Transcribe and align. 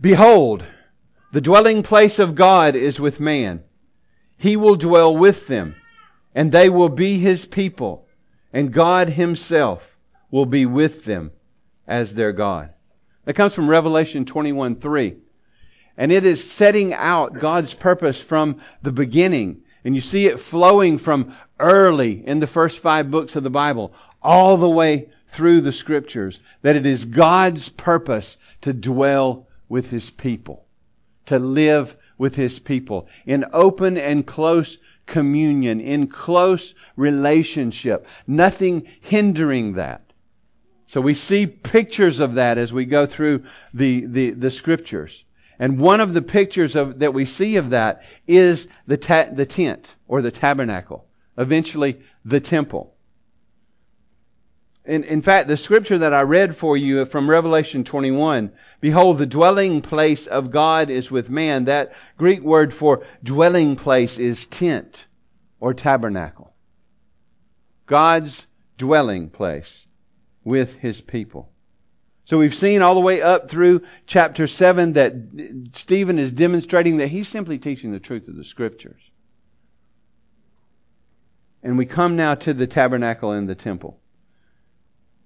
Behold, 0.00 0.64
the 1.32 1.42
dwelling 1.42 1.82
place 1.82 2.18
of 2.18 2.34
God 2.34 2.74
is 2.74 2.98
with 2.98 3.20
man. 3.20 3.62
He 4.38 4.56
will 4.56 4.76
dwell 4.76 5.14
with 5.14 5.46
them, 5.46 5.76
and 6.34 6.50
they 6.50 6.70
will 6.70 6.88
be 6.88 7.18
his 7.18 7.44
people, 7.44 8.08
and 8.52 8.72
God 8.72 9.10
himself 9.10 9.98
will 10.30 10.46
be 10.46 10.64
with 10.64 11.04
them 11.04 11.32
as 11.86 12.14
their 12.14 12.32
God. 12.32 12.70
That 13.26 13.34
comes 13.34 13.52
from 13.52 13.68
Revelation 13.68 14.24
21 14.24 14.76
3. 14.76 15.16
And 15.98 16.10
it 16.10 16.24
is 16.24 16.50
setting 16.50 16.94
out 16.94 17.34
God's 17.34 17.74
purpose 17.74 18.18
from 18.18 18.60
the 18.80 18.92
beginning. 18.92 19.62
And 19.84 19.94
you 19.94 20.00
see 20.00 20.26
it 20.26 20.40
flowing 20.40 20.96
from 20.96 21.34
early 21.58 22.26
in 22.26 22.40
the 22.40 22.46
first 22.46 22.78
five 22.78 23.10
books 23.10 23.36
of 23.36 23.42
the 23.42 23.50
Bible 23.50 23.92
all 24.22 24.56
the 24.56 24.68
way 24.68 25.10
through 25.26 25.60
the 25.60 25.72
scriptures 25.72 26.40
that 26.62 26.76
it 26.76 26.86
is 26.86 27.04
God's 27.04 27.68
purpose 27.68 28.38
to 28.62 28.72
dwell 28.72 29.46
with 29.70 29.88
his 29.88 30.10
people, 30.10 30.66
to 31.24 31.38
live 31.38 31.96
with 32.18 32.36
his 32.36 32.58
people 32.58 33.08
in 33.24 33.46
open 33.54 33.96
and 33.96 34.26
close 34.26 34.76
communion, 35.06 35.80
in 35.80 36.08
close 36.08 36.74
relationship, 36.96 38.06
nothing 38.26 38.86
hindering 39.00 39.74
that. 39.74 40.02
So 40.86 41.00
we 41.00 41.14
see 41.14 41.46
pictures 41.46 42.20
of 42.20 42.34
that 42.34 42.58
as 42.58 42.72
we 42.72 42.84
go 42.84 43.06
through 43.06 43.44
the, 43.72 44.04
the, 44.06 44.30
the 44.32 44.50
scriptures. 44.50 45.24
And 45.58 45.78
one 45.78 46.00
of 46.00 46.14
the 46.14 46.22
pictures 46.22 46.74
of, 46.74 46.98
that 46.98 47.14
we 47.14 47.26
see 47.26 47.56
of 47.56 47.70
that 47.70 48.02
is 48.26 48.66
the, 48.86 48.96
ta- 48.96 49.28
the 49.32 49.46
tent 49.46 49.94
or 50.08 50.20
the 50.20 50.30
tabernacle, 50.32 51.06
eventually 51.38 52.00
the 52.24 52.40
temple. 52.40 52.94
In, 54.84 55.04
in 55.04 55.20
fact, 55.20 55.46
the 55.46 55.56
scripture 55.56 55.98
that 55.98 56.14
I 56.14 56.22
read 56.22 56.56
for 56.56 56.76
you 56.76 57.04
from 57.04 57.28
Revelation 57.28 57.84
21, 57.84 58.52
behold, 58.80 59.18
the 59.18 59.26
dwelling 59.26 59.82
place 59.82 60.26
of 60.26 60.50
God 60.50 60.88
is 60.88 61.10
with 61.10 61.28
man. 61.28 61.66
That 61.66 61.92
Greek 62.16 62.40
word 62.40 62.72
for 62.72 63.04
dwelling 63.22 63.76
place 63.76 64.18
is 64.18 64.46
tent 64.46 65.04
or 65.60 65.74
tabernacle. 65.74 66.54
God's 67.86 68.46
dwelling 68.78 69.28
place 69.28 69.86
with 70.44 70.76
his 70.76 71.00
people. 71.00 71.50
So 72.24 72.38
we've 72.38 72.54
seen 72.54 72.80
all 72.80 72.94
the 72.94 73.00
way 73.00 73.20
up 73.20 73.50
through 73.50 73.82
chapter 74.06 74.46
7 74.46 74.94
that 74.94 75.14
Stephen 75.74 76.18
is 76.18 76.32
demonstrating 76.32 76.98
that 76.98 77.08
he's 77.08 77.28
simply 77.28 77.58
teaching 77.58 77.92
the 77.92 77.98
truth 77.98 78.28
of 78.28 78.36
the 78.36 78.44
scriptures. 78.44 79.02
And 81.62 81.76
we 81.76 81.86
come 81.86 82.16
now 82.16 82.36
to 82.36 82.54
the 82.54 82.66
tabernacle 82.66 83.32
and 83.32 83.48
the 83.48 83.54
temple. 83.54 84.00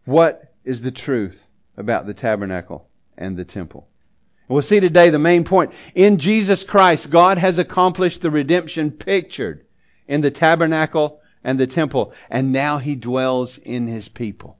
What 0.04 0.52
is 0.64 0.80
the 0.80 0.90
truth 0.90 1.42
about 1.76 2.06
the 2.06 2.14
tabernacle 2.14 2.88
and 3.16 3.36
the 3.36 3.44
temple? 3.44 3.88
We'll 4.48 4.62
see 4.62 4.80
today 4.80 5.10
the 5.10 5.18
main 5.18 5.44
point. 5.44 5.72
In 5.94 6.18
Jesus 6.18 6.64
Christ, 6.64 7.10
God 7.10 7.38
has 7.38 7.58
accomplished 7.58 8.20
the 8.20 8.30
redemption 8.30 8.90
pictured 8.90 9.64
in 10.06 10.20
the 10.20 10.30
tabernacle 10.30 11.20
and 11.42 11.58
the 11.58 11.66
temple, 11.66 12.12
and 12.28 12.52
now 12.52 12.78
He 12.78 12.94
dwells 12.94 13.58
in 13.58 13.86
His 13.86 14.08
people. 14.08 14.58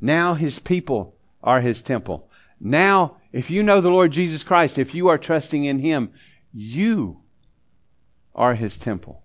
Now 0.00 0.34
his 0.34 0.58
people 0.58 1.16
are 1.42 1.60
his 1.60 1.82
temple. 1.82 2.30
Now, 2.60 3.16
if 3.32 3.50
you 3.50 3.62
know 3.62 3.80
the 3.80 3.90
Lord 3.90 4.12
Jesus 4.12 4.42
Christ, 4.42 4.78
if 4.78 4.94
you 4.94 5.08
are 5.08 5.18
trusting 5.18 5.64
in 5.64 5.78
him, 5.78 6.10
you 6.52 7.20
are 8.34 8.54
his 8.54 8.76
temple. 8.76 9.22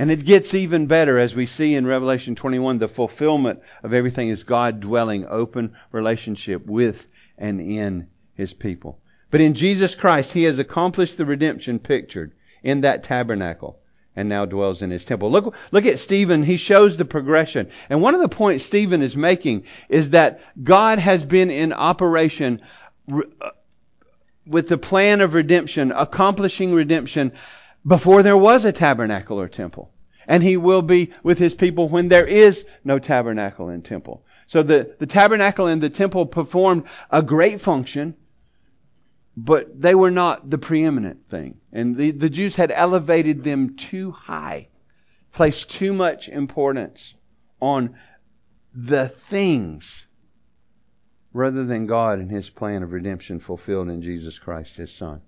And 0.00 0.10
it 0.10 0.24
gets 0.24 0.54
even 0.54 0.86
better 0.86 1.18
as 1.18 1.34
we 1.34 1.44
see 1.44 1.74
in 1.74 1.86
Revelation 1.86 2.34
21 2.34 2.78
the 2.78 2.88
fulfillment 2.88 3.60
of 3.82 3.92
everything 3.92 4.30
is 4.30 4.44
God 4.44 4.80
dwelling 4.80 5.26
open 5.26 5.76
relationship 5.92 6.64
with 6.64 7.06
and 7.36 7.60
in 7.60 8.06
his 8.32 8.54
people. 8.54 8.98
But 9.30 9.42
in 9.42 9.52
Jesus 9.52 9.94
Christ, 9.94 10.32
he 10.32 10.44
has 10.44 10.58
accomplished 10.58 11.18
the 11.18 11.26
redemption 11.26 11.78
pictured 11.80 12.32
in 12.62 12.80
that 12.80 13.02
tabernacle 13.02 13.78
and 14.16 14.30
now 14.30 14.46
dwells 14.46 14.80
in 14.80 14.90
his 14.90 15.04
temple. 15.04 15.30
Look, 15.30 15.54
look 15.70 15.84
at 15.84 15.98
Stephen. 15.98 16.44
He 16.44 16.56
shows 16.56 16.96
the 16.96 17.04
progression. 17.04 17.68
And 17.90 18.00
one 18.00 18.14
of 18.14 18.22
the 18.22 18.28
points 18.30 18.64
Stephen 18.64 19.02
is 19.02 19.14
making 19.14 19.64
is 19.90 20.10
that 20.10 20.40
God 20.64 20.98
has 20.98 21.26
been 21.26 21.50
in 21.50 21.74
operation 21.74 22.62
uh, 23.12 23.50
with 24.46 24.66
the 24.66 24.78
plan 24.78 25.20
of 25.20 25.34
redemption, 25.34 25.92
accomplishing 25.92 26.72
redemption 26.72 27.32
before 27.86 28.22
there 28.22 28.36
was 28.36 28.64
a 28.64 28.72
tabernacle 28.72 29.40
or 29.40 29.48
temple. 29.48 29.92
And 30.26 30.42
he 30.42 30.56
will 30.56 30.82
be 30.82 31.12
with 31.22 31.38
his 31.38 31.54
people 31.54 31.88
when 31.88 32.08
there 32.08 32.26
is 32.26 32.64
no 32.84 32.98
tabernacle 32.98 33.68
and 33.68 33.84
temple. 33.84 34.24
So 34.46 34.62
the, 34.62 34.94
the 34.98 35.06
tabernacle 35.06 35.66
and 35.66 35.82
the 35.82 35.90
temple 35.90 36.26
performed 36.26 36.84
a 37.10 37.22
great 37.22 37.60
function 37.60 38.14
but 39.36 39.80
they 39.80 39.94
were 39.94 40.10
not 40.10 40.50
the 40.50 40.58
preeminent 40.58 41.28
thing. 41.28 41.60
And 41.72 41.96
the, 41.96 42.10
the 42.10 42.28
Jews 42.28 42.56
had 42.56 42.70
elevated 42.70 43.42
them 43.42 43.76
too 43.76 44.10
high, 44.10 44.68
placed 45.32 45.70
too 45.70 45.92
much 45.92 46.28
importance 46.28 47.14
on 47.60 47.96
the 48.74 49.08
things 49.08 50.06
rather 51.32 51.64
than 51.64 51.86
God 51.86 52.18
and 52.18 52.30
His 52.30 52.50
plan 52.50 52.82
of 52.82 52.92
redemption 52.92 53.38
fulfilled 53.38 53.88
in 53.88 54.02
Jesus 54.02 54.38
Christ, 54.38 54.76
His 54.76 54.92
Son. 54.92 55.22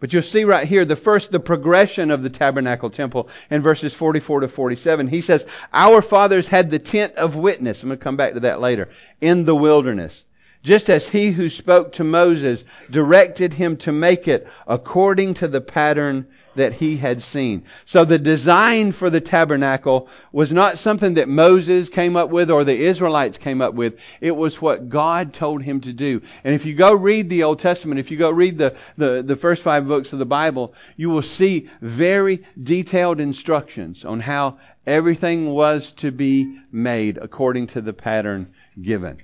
But 0.00 0.12
you'll 0.12 0.22
see 0.22 0.44
right 0.44 0.66
here, 0.66 0.84
the 0.84 0.96
first, 0.96 1.30
the 1.30 1.40
progression 1.40 2.10
of 2.10 2.22
the 2.22 2.30
tabernacle 2.30 2.90
temple 2.90 3.28
in 3.50 3.62
verses 3.62 3.92
44 3.92 4.40
to 4.40 4.48
47. 4.48 5.08
He 5.08 5.20
says, 5.20 5.46
Our 5.72 6.00
fathers 6.02 6.48
had 6.48 6.70
the 6.70 6.78
tent 6.78 7.14
of 7.16 7.36
witness. 7.36 7.82
I'm 7.82 7.90
going 7.90 7.98
to 7.98 8.02
come 8.02 8.16
back 8.16 8.32
to 8.32 8.40
that 8.40 8.60
later. 8.60 8.88
In 9.20 9.44
the 9.44 9.54
wilderness 9.54 10.24
just 10.62 10.90
as 10.90 11.08
he 11.08 11.30
who 11.30 11.48
spoke 11.48 11.92
to 11.92 12.04
Moses 12.04 12.64
directed 12.90 13.52
him 13.52 13.76
to 13.78 13.92
make 13.92 14.28
it 14.28 14.46
according 14.66 15.34
to 15.34 15.48
the 15.48 15.60
pattern 15.60 16.26
that 16.56 16.72
he 16.72 16.96
had 16.96 17.22
seen. 17.22 17.64
So 17.84 18.04
the 18.04 18.18
design 18.18 18.92
for 18.92 19.10
the 19.10 19.20
tabernacle 19.20 20.08
was 20.32 20.50
not 20.50 20.78
something 20.78 21.14
that 21.14 21.28
Moses 21.28 21.88
came 21.88 22.16
up 22.16 22.30
with 22.30 22.50
or 22.50 22.64
the 22.64 22.76
Israelites 22.76 23.38
came 23.38 23.60
up 23.60 23.74
with. 23.74 23.98
It 24.20 24.34
was 24.36 24.60
what 24.60 24.88
God 24.88 25.32
told 25.32 25.62
him 25.62 25.80
to 25.82 25.92
do. 25.92 26.22
And 26.44 26.54
if 26.54 26.66
you 26.66 26.74
go 26.74 26.92
read 26.92 27.28
the 27.28 27.44
Old 27.44 27.58
Testament, 27.58 28.00
if 28.00 28.10
you 28.10 28.16
go 28.16 28.30
read 28.30 28.58
the, 28.58 28.76
the, 28.96 29.22
the 29.22 29.36
first 29.36 29.62
five 29.62 29.86
books 29.86 30.12
of 30.12 30.18
the 30.18 30.26
Bible, 30.26 30.74
you 30.96 31.10
will 31.10 31.22
see 31.22 31.68
very 31.80 32.44
detailed 32.60 33.20
instructions 33.20 34.04
on 34.04 34.20
how 34.20 34.58
everything 34.86 35.50
was 35.50 35.92
to 35.92 36.10
be 36.10 36.58
made 36.72 37.18
according 37.18 37.68
to 37.68 37.80
the 37.80 37.92
pattern 37.92 38.52
given 38.80 39.18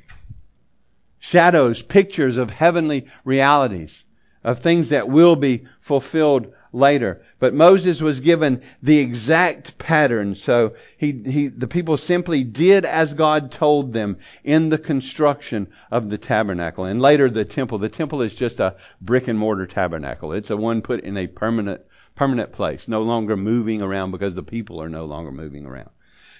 shadows, 1.26 1.82
pictures 1.82 2.36
of 2.36 2.50
heavenly 2.50 3.08
realities, 3.24 4.04
of 4.44 4.60
things 4.60 4.90
that 4.90 5.08
will 5.08 5.34
be 5.34 5.66
fulfilled 5.80 6.52
later. 6.76 7.22
But 7.38 7.54
Moses 7.54 8.00
was 8.00 8.20
given 8.20 8.62
the 8.82 8.98
exact 8.98 9.78
pattern, 9.78 10.34
so 10.34 10.74
he, 10.98 11.12
he, 11.12 11.46
the 11.48 11.66
people 11.66 11.96
simply 11.96 12.44
did 12.44 12.84
as 12.84 13.14
God 13.14 13.50
told 13.50 13.92
them 13.92 14.18
in 14.44 14.68
the 14.68 14.78
construction 14.78 15.68
of 15.90 16.10
the 16.10 16.18
tabernacle. 16.18 16.84
And 16.84 17.00
later 17.00 17.30
the 17.30 17.44
temple. 17.44 17.78
The 17.78 17.88
temple 17.88 18.22
is 18.22 18.34
just 18.34 18.60
a 18.60 18.76
brick 19.00 19.26
and 19.26 19.38
mortar 19.38 19.66
tabernacle. 19.66 20.32
It's 20.32 20.50
a 20.50 20.56
one 20.56 20.82
put 20.82 21.00
in 21.00 21.16
a 21.16 21.26
permanent, 21.26 21.80
permanent 22.14 22.52
place, 22.52 22.86
no 22.86 23.02
longer 23.02 23.36
moving 23.36 23.82
around 23.82 24.10
because 24.10 24.34
the 24.34 24.42
people 24.42 24.80
are 24.82 24.88
no 24.88 25.06
longer 25.06 25.32
moving 25.32 25.66
around 25.66 25.90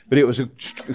but 0.08 0.18
it 0.18 0.24
was 0.24 0.40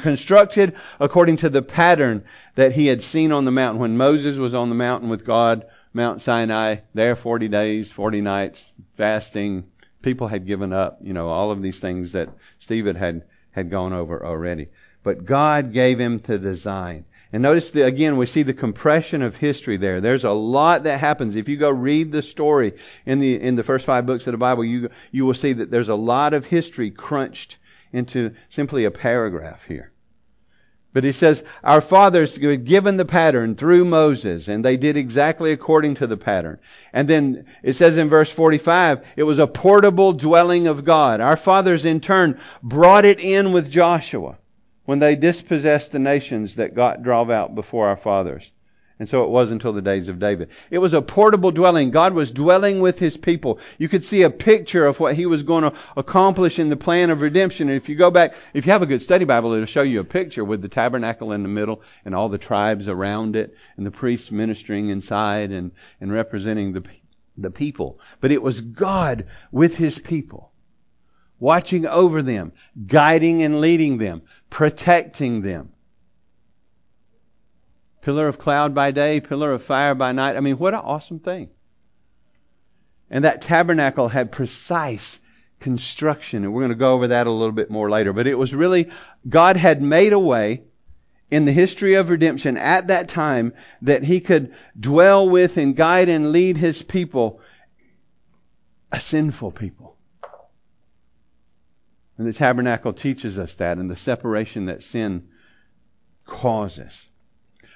constructed 0.01 0.73
according 0.97 1.35
to 1.35 1.49
the 1.49 1.61
pattern 1.61 2.23
that 2.55 2.71
he 2.71 2.87
had 2.87 3.03
seen 3.03 3.33
on 3.33 3.43
the 3.43 3.51
mountain. 3.51 3.81
When 3.81 3.97
Moses 3.97 4.37
was 4.37 4.53
on 4.53 4.69
the 4.69 4.75
mountain 4.75 5.09
with 5.09 5.25
God, 5.25 5.65
Mount 5.93 6.21
Sinai, 6.21 6.77
there 6.93 7.15
40 7.15 7.47
days, 7.49 7.91
40 7.91 8.21
nights, 8.21 8.71
fasting, 8.95 9.65
people 10.01 10.27
had 10.27 10.45
given 10.45 10.73
up, 10.73 10.99
you 11.01 11.13
know, 11.13 11.27
all 11.27 11.51
of 11.51 11.61
these 11.61 11.79
things 11.79 12.13
that 12.13 12.29
Stephen 12.59 12.95
had, 12.95 13.23
had 13.51 13.69
gone 13.69 13.93
over 13.93 14.25
already. 14.25 14.69
But 15.03 15.25
God 15.25 15.73
gave 15.73 15.99
him 15.99 16.19
the 16.19 16.37
design. 16.37 17.05
And 17.33 17.43
notice 17.43 17.71
the, 17.71 17.83
again, 17.83 18.17
we 18.17 18.25
see 18.25 18.43
the 18.43 18.53
compression 18.53 19.21
of 19.21 19.37
history 19.37 19.77
there. 19.77 20.01
There's 20.01 20.25
a 20.25 20.31
lot 20.31 20.83
that 20.83 20.99
happens. 20.99 21.35
If 21.35 21.47
you 21.47 21.57
go 21.57 21.69
read 21.69 22.11
the 22.11 22.21
story 22.21 22.73
in 23.05 23.19
the, 23.19 23.41
in 23.41 23.55
the 23.55 23.63
first 23.63 23.85
five 23.85 24.05
books 24.05 24.27
of 24.27 24.31
the 24.31 24.37
Bible, 24.37 24.65
you, 24.65 24.89
you 25.11 25.25
will 25.25 25.33
see 25.33 25.53
that 25.53 25.71
there's 25.71 25.89
a 25.89 25.95
lot 25.95 26.33
of 26.33 26.45
history 26.45 26.91
crunched 26.91 27.57
into 27.93 28.33
simply 28.49 28.85
a 28.85 28.91
paragraph 28.91 29.65
here. 29.65 29.91
But 30.93 31.05
he 31.05 31.13
says, 31.13 31.45
Our 31.63 31.79
fathers 31.79 32.37
were 32.37 32.57
given 32.57 32.97
the 32.97 33.05
pattern 33.05 33.55
through 33.55 33.85
Moses, 33.85 34.47
and 34.47 34.63
they 34.63 34.75
did 34.75 34.97
exactly 34.97 35.51
according 35.51 35.95
to 35.95 36.07
the 36.07 36.17
pattern. 36.17 36.59
And 36.91 37.07
then 37.07 37.45
it 37.63 37.73
says 37.73 37.95
in 37.97 38.09
verse 38.09 38.29
45, 38.29 39.01
it 39.15 39.23
was 39.23 39.39
a 39.39 39.47
portable 39.47 40.11
dwelling 40.11 40.67
of 40.67 40.83
God. 40.83 41.21
Our 41.21 41.37
fathers 41.37 41.85
in 41.85 42.01
turn 42.01 42.39
brought 42.61 43.05
it 43.05 43.21
in 43.21 43.53
with 43.53 43.71
Joshua 43.71 44.37
when 44.85 44.99
they 44.99 45.15
dispossessed 45.15 45.93
the 45.93 45.99
nations 45.99 46.55
that 46.55 46.75
God 46.75 47.03
drove 47.03 47.29
out 47.29 47.55
before 47.55 47.87
our 47.87 47.97
fathers. 47.97 48.49
And 49.01 49.09
so 49.09 49.23
it 49.23 49.31
was 49.31 49.49
until 49.49 49.73
the 49.73 49.81
days 49.81 50.09
of 50.09 50.19
David. 50.19 50.49
It 50.69 50.77
was 50.77 50.93
a 50.93 51.01
portable 51.01 51.49
dwelling. 51.49 51.89
God 51.89 52.13
was 52.13 52.29
dwelling 52.29 52.81
with 52.81 52.99
his 52.99 53.17
people. 53.17 53.57
You 53.79 53.89
could 53.89 54.03
see 54.03 54.21
a 54.21 54.29
picture 54.29 54.85
of 54.85 54.99
what 54.99 55.15
he 55.15 55.25
was 55.25 55.41
going 55.41 55.63
to 55.63 55.73
accomplish 55.97 56.59
in 56.59 56.69
the 56.69 56.77
plan 56.77 57.09
of 57.09 57.21
redemption. 57.21 57.69
And 57.69 57.77
if 57.77 57.89
you 57.89 57.95
go 57.95 58.11
back, 58.11 58.35
if 58.53 58.67
you 58.67 58.73
have 58.73 58.83
a 58.83 58.85
good 58.85 59.01
study 59.01 59.25
Bible, 59.25 59.53
it'll 59.53 59.65
show 59.65 59.81
you 59.81 60.01
a 60.01 60.03
picture 60.03 60.45
with 60.45 60.61
the 60.61 60.67
tabernacle 60.67 61.31
in 61.31 61.41
the 61.41 61.49
middle 61.49 61.81
and 62.05 62.13
all 62.13 62.29
the 62.29 62.37
tribes 62.37 62.87
around 62.87 63.35
it 63.35 63.55
and 63.75 63.87
the 63.87 63.89
priests 63.89 64.29
ministering 64.29 64.89
inside 64.89 65.49
and, 65.49 65.71
and 65.99 66.13
representing 66.13 66.73
the, 66.73 66.83
the 67.37 67.49
people. 67.49 67.99
But 68.19 68.29
it 68.29 68.43
was 68.43 68.61
God 68.61 69.25
with 69.51 69.75
his 69.75 69.97
people, 69.97 70.51
watching 71.39 71.87
over 71.87 72.21
them, 72.21 72.51
guiding 72.85 73.41
and 73.41 73.61
leading 73.61 73.97
them, 73.97 74.21
protecting 74.51 75.41
them. 75.41 75.71
Pillar 78.01 78.27
of 78.27 78.37
cloud 78.37 78.73
by 78.73 78.91
day, 78.91 79.19
pillar 79.19 79.51
of 79.51 79.63
fire 79.63 79.95
by 79.95 80.11
night. 80.11 80.35
I 80.35 80.39
mean, 80.39 80.57
what 80.57 80.73
an 80.73 80.79
awesome 80.81 81.19
thing. 81.19 81.49
And 83.09 83.25
that 83.25 83.41
tabernacle 83.41 84.07
had 84.07 84.31
precise 84.31 85.19
construction, 85.59 86.43
and 86.43 86.53
we're 86.53 86.61
going 86.61 86.69
to 86.69 86.75
go 86.75 86.93
over 86.93 87.09
that 87.09 87.27
a 87.27 87.31
little 87.31 87.51
bit 87.51 87.69
more 87.69 87.89
later. 87.89 88.13
But 88.13 88.27
it 88.27 88.37
was 88.37 88.55
really, 88.55 88.89
God 89.27 89.57
had 89.57 89.81
made 89.81 90.13
a 90.13 90.19
way 90.19 90.63
in 91.29 91.45
the 91.45 91.51
history 91.51 91.93
of 91.93 92.09
redemption 92.09 92.57
at 92.57 92.87
that 92.87 93.07
time 93.07 93.53
that 93.83 94.03
He 94.03 94.19
could 94.19 94.53
dwell 94.79 95.29
with 95.29 95.57
and 95.57 95.75
guide 95.75 96.09
and 96.09 96.31
lead 96.31 96.57
His 96.57 96.81
people, 96.81 97.39
a 98.91 98.99
sinful 98.99 99.51
people. 99.51 99.95
And 102.17 102.27
the 102.27 102.33
tabernacle 102.33 102.93
teaches 102.93 103.39
us 103.39 103.55
that 103.55 103.77
and 103.77 103.89
the 103.89 103.95
separation 103.95 104.65
that 104.65 104.83
sin 104.83 105.29
causes. 106.25 107.07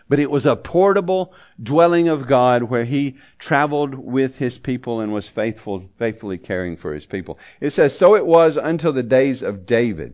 But 0.08 0.20
it 0.20 0.30
was 0.30 0.46
a 0.46 0.56
portable 0.56 1.34
dwelling 1.62 2.10
of 2.10 2.28
God 2.28 2.64
where 2.64 2.86
he 2.86 3.16
traveled 3.40 3.96
with 3.96 4.38
his 4.38 4.60
people 4.60 5.00
and 5.00 5.12
was 5.12 5.28
faithful, 5.28 5.86
faithfully 5.98 6.38
caring 6.38 6.78
for 6.78 6.94
his 6.94 7.06
people. 7.06 7.40
It 7.60 7.72
says, 7.72 7.98
So 7.98 8.16
it 8.16 8.26
was 8.26 8.58
until 8.58 8.94
the 8.94 9.04
days 9.04 9.42
of 9.42 9.66
David. 9.66 10.14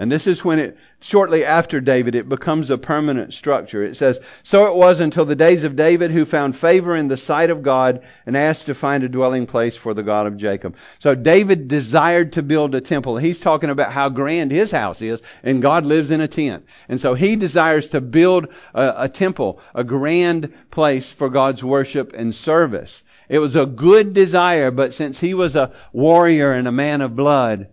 And 0.00 0.12
this 0.12 0.28
is 0.28 0.44
when 0.44 0.60
it, 0.60 0.78
shortly 1.00 1.44
after 1.44 1.80
David, 1.80 2.14
it 2.14 2.28
becomes 2.28 2.70
a 2.70 2.78
permanent 2.78 3.32
structure. 3.32 3.82
It 3.82 3.96
says, 3.96 4.20
So 4.44 4.66
it 4.68 4.76
was 4.76 5.00
until 5.00 5.24
the 5.24 5.34
days 5.34 5.64
of 5.64 5.74
David 5.74 6.12
who 6.12 6.24
found 6.24 6.54
favor 6.54 6.94
in 6.94 7.08
the 7.08 7.16
sight 7.16 7.50
of 7.50 7.64
God 7.64 8.02
and 8.24 8.36
asked 8.36 8.66
to 8.66 8.76
find 8.76 9.02
a 9.02 9.08
dwelling 9.08 9.46
place 9.46 9.76
for 9.76 9.94
the 9.94 10.04
God 10.04 10.28
of 10.28 10.36
Jacob. 10.36 10.76
So 11.00 11.16
David 11.16 11.66
desired 11.66 12.34
to 12.34 12.44
build 12.44 12.76
a 12.76 12.80
temple. 12.80 13.16
He's 13.16 13.40
talking 13.40 13.70
about 13.70 13.90
how 13.90 14.08
grand 14.08 14.52
his 14.52 14.70
house 14.70 15.02
is, 15.02 15.20
and 15.42 15.60
God 15.60 15.84
lives 15.84 16.12
in 16.12 16.20
a 16.20 16.28
tent. 16.28 16.64
And 16.88 17.00
so 17.00 17.14
he 17.14 17.34
desires 17.34 17.88
to 17.88 18.00
build 18.00 18.46
a, 18.74 18.94
a 18.98 19.08
temple, 19.08 19.60
a 19.74 19.82
grand 19.82 20.52
place 20.70 21.10
for 21.10 21.28
God's 21.28 21.64
worship 21.64 22.12
and 22.14 22.32
service. 22.32 23.02
It 23.28 23.40
was 23.40 23.56
a 23.56 23.66
good 23.66 24.14
desire, 24.14 24.70
but 24.70 24.94
since 24.94 25.18
he 25.18 25.34
was 25.34 25.56
a 25.56 25.72
warrior 25.92 26.52
and 26.52 26.68
a 26.68 26.72
man 26.72 27.00
of 27.00 27.16
blood, 27.16 27.66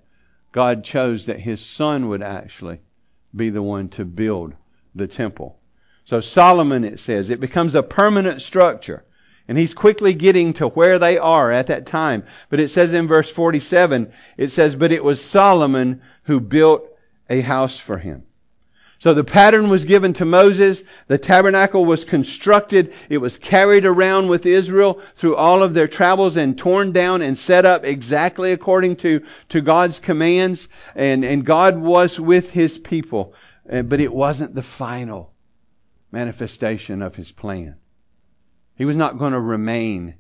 God 0.55 0.85
chose 0.85 1.25
that 1.25 1.41
his 1.41 1.59
son 1.59 2.07
would 2.07 2.23
actually 2.23 2.79
be 3.35 3.49
the 3.49 3.61
one 3.61 3.89
to 3.89 4.05
build 4.05 4.53
the 4.95 5.05
temple. 5.05 5.59
So 6.05 6.21
Solomon, 6.21 6.85
it 6.85 7.01
says, 7.01 7.29
it 7.29 7.41
becomes 7.41 7.75
a 7.75 7.83
permanent 7.83 8.41
structure. 8.41 9.03
And 9.49 9.57
he's 9.57 9.73
quickly 9.73 10.13
getting 10.13 10.53
to 10.53 10.69
where 10.69 10.97
they 10.97 11.17
are 11.17 11.51
at 11.51 11.67
that 11.67 11.87
time. 11.87 12.23
But 12.49 12.61
it 12.61 12.71
says 12.71 12.93
in 12.93 13.05
verse 13.05 13.29
47, 13.29 14.13
it 14.37 14.49
says, 14.49 14.75
But 14.75 14.93
it 14.93 15.03
was 15.03 15.21
Solomon 15.21 16.01
who 16.23 16.39
built 16.39 16.87
a 17.29 17.41
house 17.41 17.77
for 17.77 17.97
him. 17.97 18.23
So 18.99 19.13
the 19.13 19.23
pattern 19.23 19.69
was 19.69 19.85
given 19.85 20.13
to 20.13 20.25
Moses. 20.25 20.83
The 21.07 21.17
tabernacle 21.17 21.85
was 21.85 22.05
constructed. 22.05 22.93
It 23.09 23.19
was 23.19 23.37
carried 23.37 23.85
around 23.85 24.29
with 24.29 24.45
Israel 24.45 25.01
through 25.15 25.35
all 25.35 25.63
of 25.63 25.73
their 25.73 25.87
travels 25.87 26.37
and 26.37 26.57
torn 26.57 26.91
down 26.91 27.21
and 27.21 27.37
set 27.37 27.65
up 27.65 27.83
exactly 27.83 28.51
according 28.51 28.95
to, 28.97 29.23
to 29.49 29.61
God's 29.61 29.99
commands. 29.99 30.69
And, 30.95 31.25
and 31.25 31.45
God 31.45 31.77
was 31.77 32.19
with 32.19 32.51
his 32.51 32.77
people. 32.77 33.33
Uh, 33.71 33.81
but 33.81 33.99
it 33.99 34.13
wasn't 34.13 34.55
the 34.55 34.63
final 34.63 35.33
manifestation 36.11 37.01
of 37.01 37.15
his 37.15 37.31
plan. 37.31 37.75
He 38.75 38.85
was 38.85 38.95
not 38.95 39.17
going 39.17 39.33
to 39.33 39.39
remain 39.39 40.15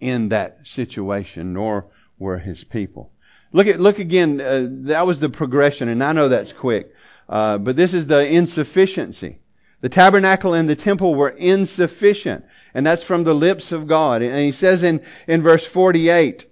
in 0.00 0.28
that 0.30 0.60
situation, 0.64 1.52
nor 1.52 1.86
were 2.18 2.38
his 2.38 2.62
people. 2.62 3.10
Look 3.52 3.66
at, 3.68 3.80
look 3.80 3.98
again, 3.98 4.40
uh, 4.40 4.66
that 4.88 5.06
was 5.06 5.20
the 5.20 5.28
progression, 5.28 5.88
and 5.88 6.02
I 6.02 6.12
know 6.12 6.28
that's 6.28 6.52
quick. 6.52 6.93
Uh, 7.28 7.58
but 7.58 7.76
this 7.76 7.94
is 7.94 8.06
the 8.06 8.26
insufficiency. 8.26 9.38
The 9.80 9.88
tabernacle 9.88 10.54
and 10.54 10.68
the 10.68 10.76
temple 10.76 11.14
were 11.14 11.28
insufficient. 11.28 12.46
And 12.72 12.86
that's 12.86 13.02
from 13.02 13.24
the 13.24 13.34
lips 13.34 13.72
of 13.72 13.86
God. 13.86 14.22
And 14.22 14.36
he 14.36 14.52
says 14.52 14.82
in, 14.82 15.02
in 15.26 15.42
verse 15.42 15.66
48, 15.66 16.46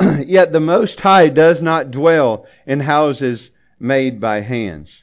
Yet 0.26 0.52
the 0.52 0.60
Most 0.60 0.98
High 1.00 1.28
does 1.28 1.60
not 1.60 1.90
dwell 1.90 2.46
in 2.66 2.80
houses 2.80 3.50
made 3.78 4.18
by 4.18 4.40
hands. 4.40 5.02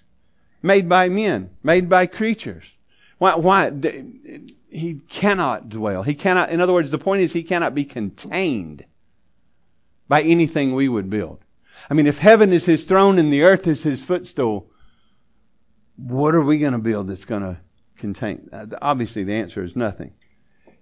Made 0.63 0.89
by 0.89 1.09
men. 1.09 1.51
Made 1.61 1.87
by 1.87 2.07
creatures. 2.07 2.65
Why? 3.19 3.35
why? 3.35 3.71
He 4.69 5.01
cannot 5.07 5.69
dwell. 5.69 6.03
He 6.03 6.15
cannot, 6.15 6.49
in 6.49 6.61
other 6.61 6.73
words, 6.73 6.91
the 6.91 6.97
point 6.97 7.21
is 7.21 7.31
he 7.31 7.43
cannot 7.43 7.75
be 7.75 7.85
contained 7.85 8.85
by 10.07 10.21
anything 10.21 10.73
we 10.73 10.89
would 10.89 11.09
build. 11.09 11.39
I 11.89 11.93
mean, 11.93 12.07
if 12.07 12.17
heaven 12.17 12.53
is 12.53 12.65
his 12.65 12.85
throne 12.85 13.19
and 13.19 13.31
the 13.31 13.43
earth 13.43 13.67
is 13.67 13.83
his 13.83 14.03
footstool, 14.03 14.69
what 15.97 16.35
are 16.35 16.41
we 16.41 16.59
going 16.59 16.73
to 16.73 16.79
build 16.79 17.07
that's 17.07 17.25
going 17.25 17.41
to 17.41 17.57
contain? 17.97 18.49
Obviously, 18.81 19.23
the 19.23 19.35
answer 19.35 19.63
is 19.63 19.75
nothing. 19.75 20.13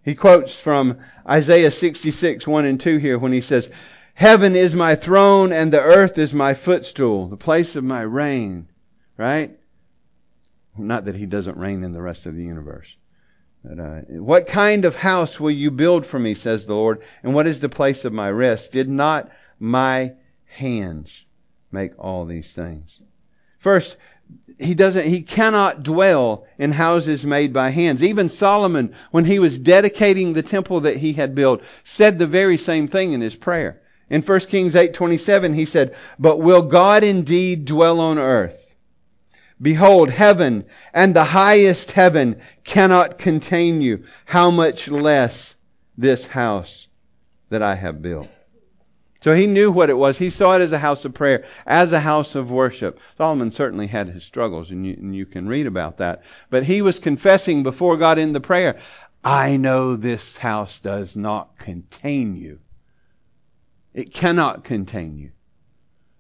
He 0.03 0.13
quotes 0.13 0.55
from 0.55 0.99
Isaiah 1.27 1.71
66, 1.71 2.45
1 2.45 2.65
and 2.65 2.79
2 2.79 2.97
here 2.97 3.17
when 3.17 3.31
he 3.31 3.41
says, 3.41 3.69
Heaven 4.13 4.55
is 4.55 4.75
my 4.75 4.95
throne 4.95 5.51
and 5.51 5.73
the 5.73 5.81
earth 5.81 6.17
is 6.17 6.33
my 6.33 6.53
footstool, 6.53 7.27
the 7.27 7.37
place 7.37 7.75
of 7.75 7.83
my 7.83 8.01
reign. 8.01 8.67
Right? 9.17 9.57
Not 10.77 11.05
that 11.05 11.15
he 11.15 11.25
doesn't 11.25 11.57
reign 11.57 11.83
in 11.83 11.93
the 11.93 12.01
rest 12.01 12.25
of 12.25 12.35
the 12.35 12.43
universe. 12.43 12.87
But, 13.63 13.79
uh, 13.79 14.01
what 14.21 14.47
kind 14.47 14.85
of 14.85 14.95
house 14.95 15.39
will 15.39 15.51
you 15.51 15.71
build 15.71 16.05
for 16.05 16.19
me, 16.19 16.35
says 16.35 16.65
the 16.65 16.75
Lord, 16.75 17.01
and 17.23 17.33
what 17.33 17.47
is 17.47 17.59
the 17.59 17.69
place 17.69 18.05
of 18.05 18.13
my 18.13 18.29
rest? 18.29 18.71
Did 18.71 18.87
not 18.87 19.31
my 19.59 20.13
hands 20.45 21.25
make 21.71 21.97
all 21.97 22.25
these 22.25 22.51
things? 22.51 22.99
First, 23.57 23.97
he 24.57 24.73
doesn't, 24.73 25.07
he 25.07 25.21
cannot 25.21 25.83
dwell 25.83 26.45
in 26.57 26.71
houses 26.71 27.25
made 27.25 27.51
by 27.51 27.69
hands. 27.69 28.03
Even 28.03 28.29
Solomon, 28.29 28.93
when 29.11 29.25
he 29.25 29.39
was 29.39 29.59
dedicating 29.59 30.33
the 30.33 30.41
temple 30.41 30.81
that 30.81 30.97
he 30.97 31.13
had 31.13 31.35
built, 31.35 31.61
said 31.83 32.17
the 32.17 32.27
very 32.27 32.57
same 32.57 32.87
thing 32.87 33.13
in 33.13 33.21
his 33.21 33.35
prayer. 33.35 33.81
In 34.09 34.21
1 34.21 34.39
Kings 34.41 34.75
8:27 34.75 35.55
he 35.55 35.65
said, 35.65 35.95
"But 36.19 36.39
will 36.39 36.61
God 36.61 37.03
indeed 37.03 37.65
dwell 37.65 37.99
on 37.99 38.17
earth? 38.17 38.55
Behold, 39.61 40.09
heaven 40.09 40.65
and 40.93 41.15
the 41.15 41.23
highest 41.23 41.91
heaven 41.91 42.37
cannot 42.63 43.17
contain 43.17 43.81
you. 43.81 44.03
How 44.25 44.51
much 44.51 44.87
less 44.87 45.55
this 45.97 46.25
house 46.25 46.87
that 47.49 47.61
I 47.63 47.75
have 47.75 48.01
built?" 48.01 48.29
So 49.25 49.33
he 49.33 49.47
knew 49.47 49.71
what 49.71 49.89
it 49.89 49.97
was. 49.97 50.19
He 50.19 50.29
saw 50.29 50.55
it 50.55 50.61
as 50.61 50.71
a 50.71 50.77
house 50.77 51.03
of 51.03 51.15
prayer, 51.15 51.45
as 51.65 51.91
a 51.91 51.99
house 51.99 52.35
of 52.35 52.51
worship. 52.51 52.99
Solomon 53.17 53.51
certainly 53.51 53.87
had 53.87 54.07
his 54.07 54.23
struggles, 54.23 54.69
and 54.69 54.85
you, 54.85 54.93
and 54.93 55.15
you 55.15 55.25
can 55.25 55.47
read 55.47 55.65
about 55.65 55.97
that. 55.97 56.21
But 56.51 56.63
he 56.63 56.83
was 56.83 56.99
confessing 56.99 57.63
before 57.63 57.97
God 57.97 58.19
in 58.19 58.33
the 58.33 58.39
prayer, 58.39 58.77
I 59.23 59.57
know 59.57 59.95
this 59.95 60.37
house 60.37 60.79
does 60.79 61.15
not 61.15 61.57
contain 61.57 62.35
you. 62.35 62.59
It 63.95 64.13
cannot 64.13 64.63
contain 64.63 65.17
you. 65.17 65.31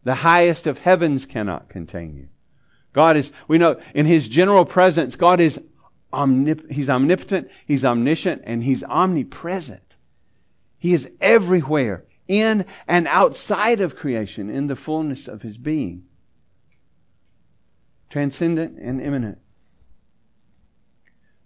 The 0.03 0.15
highest 0.15 0.65
of 0.65 0.79
heavens 0.79 1.27
cannot 1.27 1.69
contain 1.69 2.15
you. 2.15 2.29
God 2.91 3.17
is, 3.17 3.31
we 3.47 3.59
know, 3.59 3.79
in 3.93 4.07
His 4.07 4.27
general 4.27 4.65
presence, 4.65 5.15
God 5.15 5.41
is 5.41 5.61
omnip- 6.11 6.71
He's 6.71 6.89
omnipotent, 6.89 7.51
He's 7.67 7.85
omniscient, 7.85 8.41
and 8.45 8.63
He's 8.63 8.83
omnipresent. 8.83 9.95
He 10.79 10.91
is 10.91 11.07
everywhere 11.21 12.03
in 12.27 12.65
and 12.87 13.07
outside 13.07 13.81
of 13.81 13.95
creation 13.95 14.49
in 14.49 14.67
the 14.67 14.75
fullness 14.75 15.27
of 15.27 15.41
his 15.41 15.57
being. 15.57 16.05
Transcendent 18.09 18.79
and 18.79 19.01
immanent. 19.01 19.39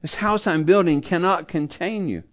This 0.01 0.15
house 0.15 0.47
I'm 0.47 0.63
building 0.63 1.01
cannot 1.01 1.47
contain 1.47 2.07
you. 2.07 2.23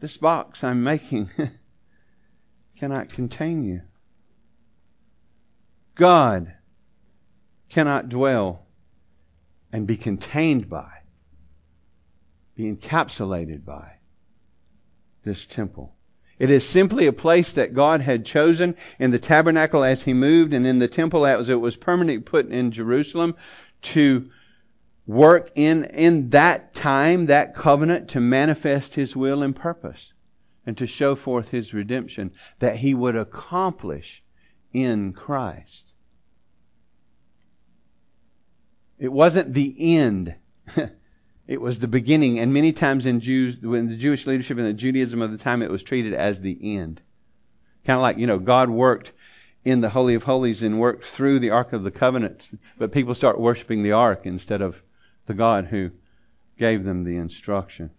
This 0.00 0.16
box 0.16 0.62
I'm 0.62 0.84
making 0.84 1.30
cannot 2.76 3.08
contain 3.08 3.62
you. 3.62 3.82
God 5.94 6.52
cannot 7.70 8.08
dwell 8.08 8.66
and 9.72 9.86
be 9.86 9.96
contained 9.96 10.68
by, 10.68 10.90
be 12.54 12.72
encapsulated 12.72 13.64
by 13.64 13.94
this 15.24 15.46
temple. 15.46 15.94
It 16.38 16.50
is 16.50 16.68
simply 16.68 17.06
a 17.06 17.12
place 17.12 17.52
that 17.52 17.74
God 17.74 18.00
had 18.00 18.26
chosen 18.26 18.76
in 18.98 19.10
the 19.10 19.18
tabernacle 19.18 19.84
as 19.84 20.02
he 20.02 20.14
moved 20.14 20.52
and 20.52 20.66
in 20.66 20.78
the 20.78 20.88
temple 20.88 21.26
as 21.26 21.48
it 21.48 21.60
was 21.60 21.76
permanently 21.76 22.22
put 22.22 22.48
in 22.48 22.72
Jerusalem 22.72 23.36
to 23.82 24.30
work 25.06 25.50
in, 25.54 25.84
in 25.84 26.30
that 26.30 26.74
time, 26.74 27.26
that 27.26 27.54
covenant, 27.54 28.10
to 28.10 28.20
manifest 28.20 28.94
His 28.94 29.14
will 29.14 29.42
and 29.42 29.54
purpose 29.54 30.12
and 30.66 30.76
to 30.78 30.86
show 30.86 31.14
forth 31.14 31.50
His 31.50 31.74
redemption 31.74 32.32
that 32.58 32.76
He 32.76 32.94
would 32.94 33.16
accomplish 33.16 34.22
in 34.72 35.12
Christ. 35.12 35.84
It 38.98 39.12
wasn't 39.12 39.52
the 39.52 39.96
end. 39.96 40.34
it 41.46 41.60
was 41.60 41.78
the 41.78 41.88
beginning. 41.88 42.38
And 42.38 42.52
many 42.52 42.72
times 42.72 43.06
in 43.06 43.20
Jews, 43.20 43.56
when 43.60 43.88
the 43.88 43.96
Jewish 43.96 44.26
leadership 44.26 44.58
and 44.58 44.66
the 44.66 44.72
Judaism 44.72 45.22
of 45.22 45.32
the 45.32 45.38
time, 45.38 45.62
it 45.62 45.70
was 45.70 45.82
treated 45.82 46.14
as 46.14 46.40
the 46.40 46.76
end. 46.76 47.00
Kind 47.84 47.96
of 47.96 48.02
like, 48.02 48.18
you 48.18 48.26
know, 48.26 48.38
God 48.38 48.70
worked 48.70 49.12
in 49.64 49.80
the 49.80 49.90
Holy 49.90 50.14
of 50.14 50.22
Holies 50.22 50.62
and 50.62 50.78
worked 50.78 51.04
through 51.04 51.38
the 51.38 51.50
Ark 51.50 51.72
of 51.72 51.82
the 51.82 51.90
Covenant, 51.90 52.48
but 52.78 52.92
people 52.92 53.14
start 53.14 53.40
worshiping 53.40 53.82
the 53.82 53.92
Ark 53.92 54.22
instead 54.24 54.60
of 54.60 54.80
the 55.26 55.34
God 55.34 55.66
who 55.66 55.90
gave 56.58 56.84
them 56.84 57.04
the 57.04 57.16
instruction. 57.16 57.90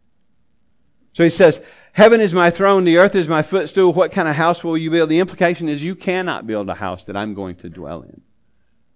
So 1.13 1.23
he 1.23 1.29
says, 1.29 1.61
Heaven 1.91 2.21
is 2.21 2.33
my 2.33 2.49
throne, 2.49 2.83
the 2.83 2.97
earth 2.97 3.15
is 3.15 3.27
my 3.27 3.41
footstool. 3.41 3.93
What 3.93 4.11
kind 4.11 4.27
of 4.27 4.35
house 4.35 4.63
will 4.63 4.77
you 4.77 4.91
build? 4.91 5.09
The 5.09 5.19
implication 5.19 5.69
is 5.69 5.83
you 5.83 5.95
cannot 5.95 6.45
build 6.45 6.69
a 6.69 6.75
house 6.75 7.05
that 7.05 7.15
I'm 7.15 7.33
going 7.33 7.55
to 7.57 7.69
dwell 7.69 8.01
in. 8.01 8.21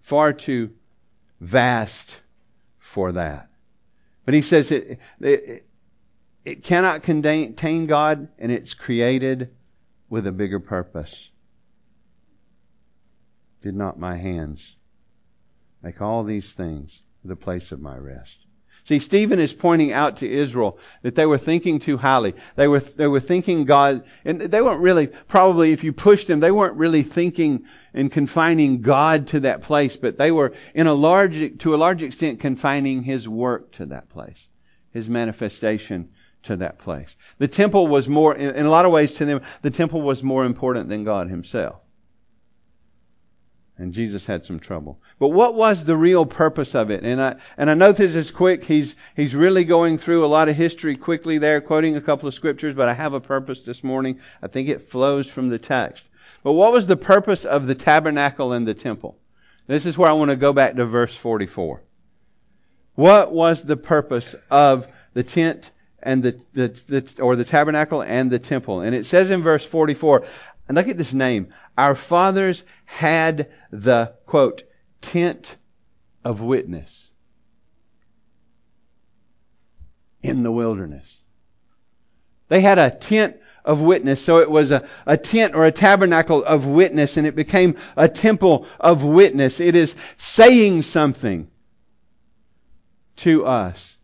Far 0.01 0.33
too 0.33 0.71
vast 1.39 2.19
for 2.77 3.13
that. 3.13 3.48
But 4.29 4.35
he 4.35 4.43
says 4.43 4.71
it, 4.71 4.99
it, 5.21 5.65
it 6.45 6.61
cannot 6.63 7.01
contain 7.01 7.87
God 7.87 8.27
and 8.37 8.51
it's 8.51 8.75
created 8.75 9.49
with 10.07 10.27
a 10.27 10.31
bigger 10.31 10.59
purpose. 10.59 11.31
Did 13.63 13.73
not 13.73 13.97
my 13.97 14.17
hands 14.17 14.75
make 15.81 15.99
all 15.99 16.23
these 16.23 16.53
things 16.53 17.01
the 17.25 17.35
place 17.35 17.71
of 17.71 17.81
my 17.81 17.97
rest? 17.97 18.37
See, 18.89 18.97
Stephen 18.97 19.37
is 19.37 19.53
pointing 19.53 19.93
out 19.93 20.15
to 20.17 20.27
Israel 20.27 20.79
that 21.03 21.13
they 21.13 21.27
were 21.27 21.37
thinking 21.37 21.77
too 21.77 21.95
highly. 21.95 22.33
They 22.55 22.67
were, 22.67 22.79
they 22.79 23.05
were 23.05 23.19
thinking 23.19 23.65
God, 23.65 24.03
and 24.25 24.41
they 24.41 24.63
weren't 24.63 24.81
really, 24.81 25.05
probably 25.05 25.73
if 25.73 25.83
you 25.83 25.93
pushed 25.93 26.25
them, 26.25 26.39
they 26.39 26.49
weren't 26.49 26.75
really 26.75 27.03
thinking 27.03 27.65
and 27.93 28.11
confining 28.11 28.81
God 28.81 29.27
to 29.27 29.41
that 29.41 29.61
place, 29.61 29.95
but 29.95 30.17
they 30.17 30.31
were 30.31 30.53
in 30.73 30.87
a 30.87 30.93
large, 30.95 31.59
to 31.59 31.75
a 31.75 31.77
large 31.77 32.01
extent 32.01 32.39
confining 32.39 33.03
His 33.03 33.29
work 33.29 33.73
to 33.73 33.85
that 33.85 34.09
place, 34.09 34.47
His 34.89 35.07
manifestation 35.07 36.09
to 36.41 36.55
that 36.55 36.79
place. 36.79 37.15
The 37.37 37.47
temple 37.47 37.85
was 37.85 38.09
more, 38.09 38.35
in 38.35 38.65
a 38.65 38.71
lot 38.71 38.85
of 38.85 38.91
ways 38.91 39.13
to 39.13 39.25
them, 39.25 39.41
the 39.61 39.69
temple 39.69 40.01
was 40.01 40.23
more 40.23 40.45
important 40.45 40.89
than 40.89 41.03
God 41.03 41.29
Himself. 41.29 41.79
And 43.79 43.93
Jesus 43.93 44.25
had 44.25 44.45
some 44.45 44.59
trouble. 44.59 44.99
But 45.19 45.29
what 45.29 45.55
was 45.55 45.85
the 45.85 45.95
real 45.95 46.25
purpose 46.25 46.75
of 46.75 46.91
it? 46.91 47.03
And 47.03 47.21
I, 47.21 47.35
and 47.57 47.69
I 47.71 47.73
know 47.75 47.93
this 47.93 48.13
is 48.13 48.29
quick. 48.29 48.65
He's, 48.65 48.93
he's 49.15 49.33
really 49.33 49.63
going 49.63 49.97
through 49.97 50.25
a 50.25 50.27
lot 50.27 50.49
of 50.49 50.55
history 50.57 50.97
quickly 50.97 51.37
there, 51.37 51.61
quoting 51.61 51.95
a 51.95 52.01
couple 52.01 52.27
of 52.27 52.33
scriptures, 52.33 52.75
but 52.75 52.89
I 52.89 52.93
have 52.93 53.13
a 53.13 53.21
purpose 53.21 53.61
this 53.61 53.81
morning. 53.81 54.19
I 54.41 54.47
think 54.47 54.67
it 54.67 54.89
flows 54.89 55.29
from 55.29 55.47
the 55.47 55.57
text. 55.59 56.03
But 56.43 56.53
what 56.53 56.73
was 56.73 56.87
the 56.87 56.97
purpose 56.97 57.45
of 57.45 57.67
the 57.67 57.75
tabernacle 57.75 58.51
and 58.51 58.67
the 58.67 58.73
temple? 58.73 59.17
This 59.67 59.85
is 59.85 59.97
where 59.97 60.09
I 60.09 60.13
want 60.13 60.31
to 60.31 60.35
go 60.35 60.51
back 60.51 60.75
to 60.75 60.85
verse 60.85 61.15
44. 61.15 61.81
What 62.95 63.31
was 63.31 63.63
the 63.63 63.77
purpose 63.77 64.35
of 64.49 64.87
the 65.13 65.23
tent 65.23 65.71
and 66.01 66.23
the, 66.23 66.43
the, 66.53 66.67
the, 66.67 67.21
or 67.21 67.35
the 67.35 67.45
tabernacle 67.45 68.01
and 68.01 68.29
the 68.29 68.39
temple? 68.39 68.81
And 68.81 68.93
it 68.93 69.05
says 69.05 69.29
in 69.29 69.41
verse 69.41 69.63
44, 69.63 70.25
and 70.69 70.77
look 70.77 70.87
at 70.87 70.97
this 70.97 71.13
name. 71.13 71.51
Our 71.77 71.95
fathers 71.95 72.63
had 72.85 73.49
the, 73.71 74.13
quote, 74.27 74.63
tent 75.01 75.55
of 76.23 76.41
witness 76.41 77.09
in 80.21 80.43
the 80.43 80.51
wilderness. 80.51 81.17
They 82.49 82.61
had 82.61 82.77
a 82.77 82.91
tent 82.91 83.37
of 83.65 83.81
witness. 83.81 84.23
So 84.23 84.39
it 84.39 84.49
was 84.49 84.69
a, 84.69 84.87
a 85.07 85.17
tent 85.17 85.55
or 85.55 85.65
a 85.65 85.71
tabernacle 85.71 86.43
of 86.43 86.67
witness 86.67 87.17
and 87.17 87.25
it 87.25 87.35
became 87.35 87.75
a 87.97 88.07
temple 88.07 88.67
of 88.79 89.03
witness. 89.03 89.59
It 89.59 89.75
is 89.75 89.95
saying 90.17 90.83
something 90.83 91.49
to 93.17 93.45
us. 93.45 93.97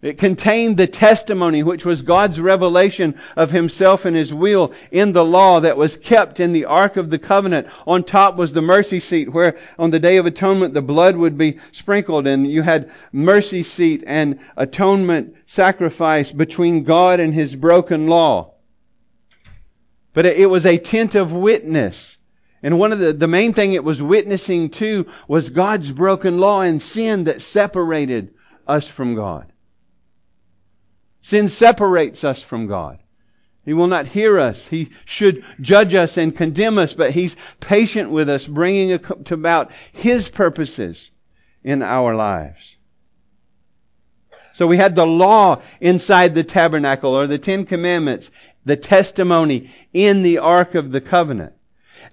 It 0.00 0.18
contained 0.18 0.76
the 0.76 0.86
testimony, 0.86 1.64
which 1.64 1.84
was 1.84 2.02
God's 2.02 2.40
revelation 2.40 3.16
of 3.36 3.50
Himself 3.50 4.04
and 4.04 4.14
His 4.14 4.32
will 4.32 4.72
in 4.92 5.12
the 5.12 5.24
law 5.24 5.58
that 5.58 5.76
was 5.76 5.96
kept 5.96 6.38
in 6.38 6.52
the 6.52 6.66
Ark 6.66 6.96
of 6.96 7.10
the 7.10 7.18
Covenant. 7.18 7.66
On 7.84 8.04
top 8.04 8.36
was 8.36 8.52
the 8.52 8.62
mercy 8.62 9.00
seat 9.00 9.32
where 9.32 9.56
on 9.76 9.90
the 9.90 9.98
Day 9.98 10.18
of 10.18 10.26
Atonement 10.26 10.72
the 10.72 10.82
blood 10.82 11.16
would 11.16 11.36
be 11.36 11.58
sprinkled 11.72 12.28
and 12.28 12.46
you 12.46 12.62
had 12.62 12.92
mercy 13.10 13.64
seat 13.64 14.04
and 14.06 14.38
atonement 14.56 15.34
sacrifice 15.46 16.30
between 16.30 16.84
God 16.84 17.18
and 17.18 17.34
His 17.34 17.56
broken 17.56 18.06
law. 18.06 18.52
But 20.14 20.26
it 20.26 20.48
was 20.48 20.64
a 20.64 20.78
tent 20.78 21.16
of 21.16 21.32
witness. 21.32 22.16
And 22.62 22.78
one 22.78 22.92
of 22.92 23.00
the, 23.00 23.12
the 23.12 23.26
main 23.26 23.52
thing 23.52 23.72
it 23.72 23.82
was 23.82 24.00
witnessing 24.00 24.70
to 24.70 25.06
was 25.26 25.50
God's 25.50 25.90
broken 25.90 26.38
law 26.38 26.60
and 26.60 26.80
sin 26.80 27.24
that 27.24 27.42
separated 27.42 28.34
us 28.64 28.86
from 28.86 29.16
God. 29.16 29.52
Sin 31.22 31.48
separates 31.48 32.24
us 32.24 32.40
from 32.40 32.66
God. 32.66 32.98
He 33.64 33.74
will 33.74 33.86
not 33.86 34.06
hear 34.06 34.38
us. 34.38 34.66
He 34.66 34.90
should 35.04 35.44
judge 35.60 35.94
us 35.94 36.16
and 36.16 36.34
condemn 36.34 36.78
us, 36.78 36.94
but 36.94 37.10
He's 37.10 37.36
patient 37.60 38.10
with 38.10 38.30
us, 38.30 38.46
bringing 38.46 38.98
about 39.30 39.72
His 39.92 40.30
purposes 40.30 41.10
in 41.62 41.82
our 41.82 42.14
lives. 42.14 42.76
So 44.54 44.66
we 44.66 44.78
had 44.78 44.96
the 44.96 45.06
law 45.06 45.60
inside 45.80 46.34
the 46.34 46.44
tabernacle, 46.44 47.14
or 47.14 47.26
the 47.26 47.38
Ten 47.38 47.66
Commandments, 47.66 48.30
the 48.64 48.76
testimony 48.76 49.70
in 49.92 50.22
the 50.22 50.38
Ark 50.38 50.74
of 50.74 50.90
the 50.90 51.00
Covenant. 51.00 51.52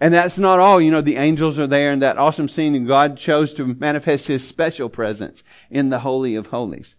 And 0.02 0.14
that's 0.14 0.38
not 0.38 0.60
all. 0.60 0.82
You 0.82 0.92
know, 0.92 1.02
the 1.02 1.18
angels 1.18 1.58
are 1.58 1.68
there 1.68 1.94
in 1.94 2.00
that 2.00 2.18
awesome 2.18 2.50
scene, 2.50 2.76
and 2.76 2.88
God 2.88 3.18
chose 3.18 3.54
to 3.54 3.66
manifest 3.66 4.28
His 4.28 4.46
special 4.46 4.90
presence 4.90 5.42
in 5.70 5.90
the 5.90 6.00
Holy 6.00 6.36
of 6.36 6.48
Holies. 6.48 6.94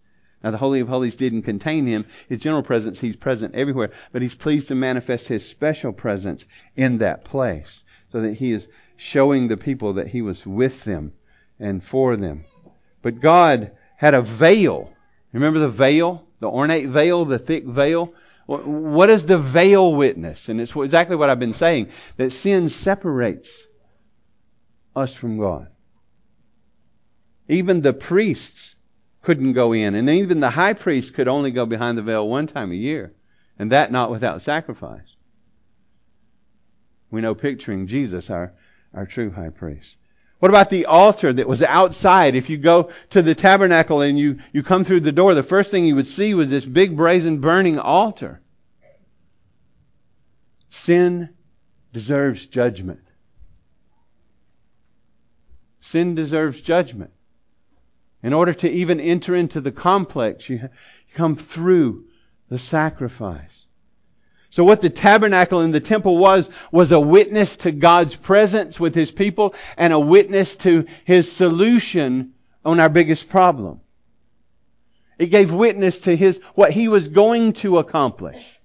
Now, 0.47 0.51
the 0.51 0.57
Holy 0.57 0.79
of 0.79 0.87
Holies 0.87 1.17
didn't 1.17 1.41
contain 1.41 1.85
him. 1.87 2.05
His 2.29 2.39
general 2.39 2.63
presence, 2.63 3.01
he's 3.01 3.17
present 3.17 3.53
everywhere, 3.53 3.91
but 4.13 4.21
he's 4.21 4.33
pleased 4.33 4.69
to 4.69 4.75
manifest 4.75 5.27
his 5.27 5.45
special 5.45 5.91
presence 5.91 6.45
in 6.77 6.99
that 6.99 7.25
place 7.25 7.83
so 8.13 8.21
that 8.21 8.35
he 8.35 8.53
is 8.53 8.65
showing 8.95 9.49
the 9.49 9.57
people 9.57 9.95
that 9.95 10.07
he 10.07 10.21
was 10.21 10.45
with 10.45 10.85
them 10.85 11.11
and 11.59 11.83
for 11.83 12.15
them. 12.15 12.45
But 13.01 13.19
God 13.19 13.71
had 13.97 14.13
a 14.13 14.21
veil. 14.21 14.93
Remember 15.33 15.59
the 15.59 15.67
veil? 15.67 16.25
The 16.39 16.47
ornate 16.47 16.87
veil, 16.87 17.25
the 17.25 17.39
thick 17.39 17.65
veil? 17.65 18.13
What 18.45 19.09
is 19.09 19.25
the 19.25 19.37
veil 19.37 19.93
witness? 19.93 20.47
And 20.47 20.61
it's 20.61 20.73
exactly 20.73 21.17
what 21.17 21.29
I've 21.29 21.41
been 21.41 21.51
saying 21.51 21.89
that 22.15 22.31
sin 22.31 22.69
separates 22.69 23.51
us 24.95 25.13
from 25.13 25.39
God. 25.39 25.67
Even 27.49 27.81
the 27.81 27.91
priests 27.91 28.75
couldn't 29.27 29.51
go 29.51 29.73
in. 29.73 29.93
And 29.93 30.09
even 30.09 30.39
the 30.39 30.49
high 30.49 30.71
priest 30.71 31.13
could 31.13 31.27
only 31.27 31.51
go 31.51 31.65
behind 31.65 31.97
the 31.97 32.01
veil 32.01 32.25
one 32.25 32.47
time 32.47 32.71
a 32.71 32.75
year, 32.75 33.13
and 33.59 33.73
that 33.73 33.91
not 33.91 34.09
without 34.09 34.41
sacrifice. 34.41 35.17
We 37.11 37.19
know 37.19 37.35
picturing 37.35 37.87
Jesus, 37.87 38.29
our, 38.29 38.53
our 38.93 39.05
true 39.05 39.29
high 39.29 39.49
priest. 39.49 39.97
What 40.39 40.47
about 40.47 40.69
the 40.69 40.85
altar 40.85 41.33
that 41.33 41.45
was 41.45 41.61
outside? 41.61 42.35
If 42.35 42.49
you 42.49 42.57
go 42.57 42.91
to 43.09 43.21
the 43.21 43.35
tabernacle 43.35 43.99
and 43.99 44.17
you, 44.17 44.39
you 44.53 44.63
come 44.63 44.85
through 44.85 45.01
the 45.01 45.11
door, 45.11 45.33
the 45.33 45.43
first 45.43 45.71
thing 45.71 45.85
you 45.85 45.95
would 45.95 46.07
see 46.07 46.33
was 46.33 46.47
this 46.47 46.63
big 46.63 46.95
brazen 46.95 47.41
burning 47.41 47.79
altar. 47.79 48.39
Sin 50.69 51.31
deserves 51.91 52.47
judgment. 52.47 53.01
Sin 55.81 56.15
deserves 56.15 56.61
judgment. 56.61 57.11
In 58.23 58.33
order 58.33 58.53
to 58.53 58.69
even 58.69 58.99
enter 58.99 59.35
into 59.35 59.61
the 59.61 59.71
complex, 59.71 60.49
you 60.49 60.69
come 61.13 61.35
through 61.35 62.05
the 62.49 62.59
sacrifice. 62.59 63.65
So 64.49 64.63
what 64.63 64.81
the 64.81 64.89
tabernacle 64.89 65.59
and 65.59 65.73
the 65.73 65.79
temple 65.79 66.17
was, 66.17 66.49
was 66.71 66.91
a 66.91 66.99
witness 66.99 67.57
to 67.57 67.71
God's 67.71 68.15
presence 68.15 68.79
with 68.79 68.95
His 68.95 69.11
people 69.11 69.53
and 69.77 69.93
a 69.93 69.99
witness 69.99 70.55
to 70.57 70.85
His 71.05 71.31
solution 71.31 72.33
on 72.65 72.79
our 72.79 72.89
biggest 72.89 73.29
problem. 73.29 73.81
It 75.19 75.27
gave 75.27 75.53
witness 75.53 76.01
to 76.01 76.15
His, 76.15 76.39
what 76.55 76.71
He 76.71 76.87
was 76.87 77.07
going 77.07 77.53
to 77.53 77.77
accomplish 77.77 78.56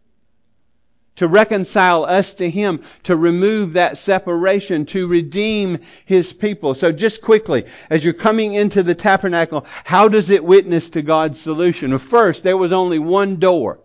to 1.16 1.26
reconcile 1.26 2.04
us 2.04 2.34
to 2.34 2.48
Him, 2.48 2.82
to 3.04 3.16
remove 3.16 3.74
that 3.74 3.98
separation, 3.98 4.86
to 4.86 5.06
redeem 5.06 5.80
His 6.06 6.32
people. 6.32 6.74
So 6.74 6.90
just 6.92 7.22
quickly, 7.22 7.66
as 7.90 8.02
you're 8.02 8.14
coming 8.14 8.54
into 8.54 8.82
the 8.82 8.94
tabernacle, 8.94 9.66
how 9.84 10.08
does 10.08 10.30
it 10.30 10.44
witness 10.44 10.90
to 10.90 11.02
God's 11.02 11.40
solution? 11.40 11.96
First, 11.98 12.42
there 12.42 12.56
was 12.56 12.72
only 12.72 12.98
one 12.98 13.36
door. 13.36 13.80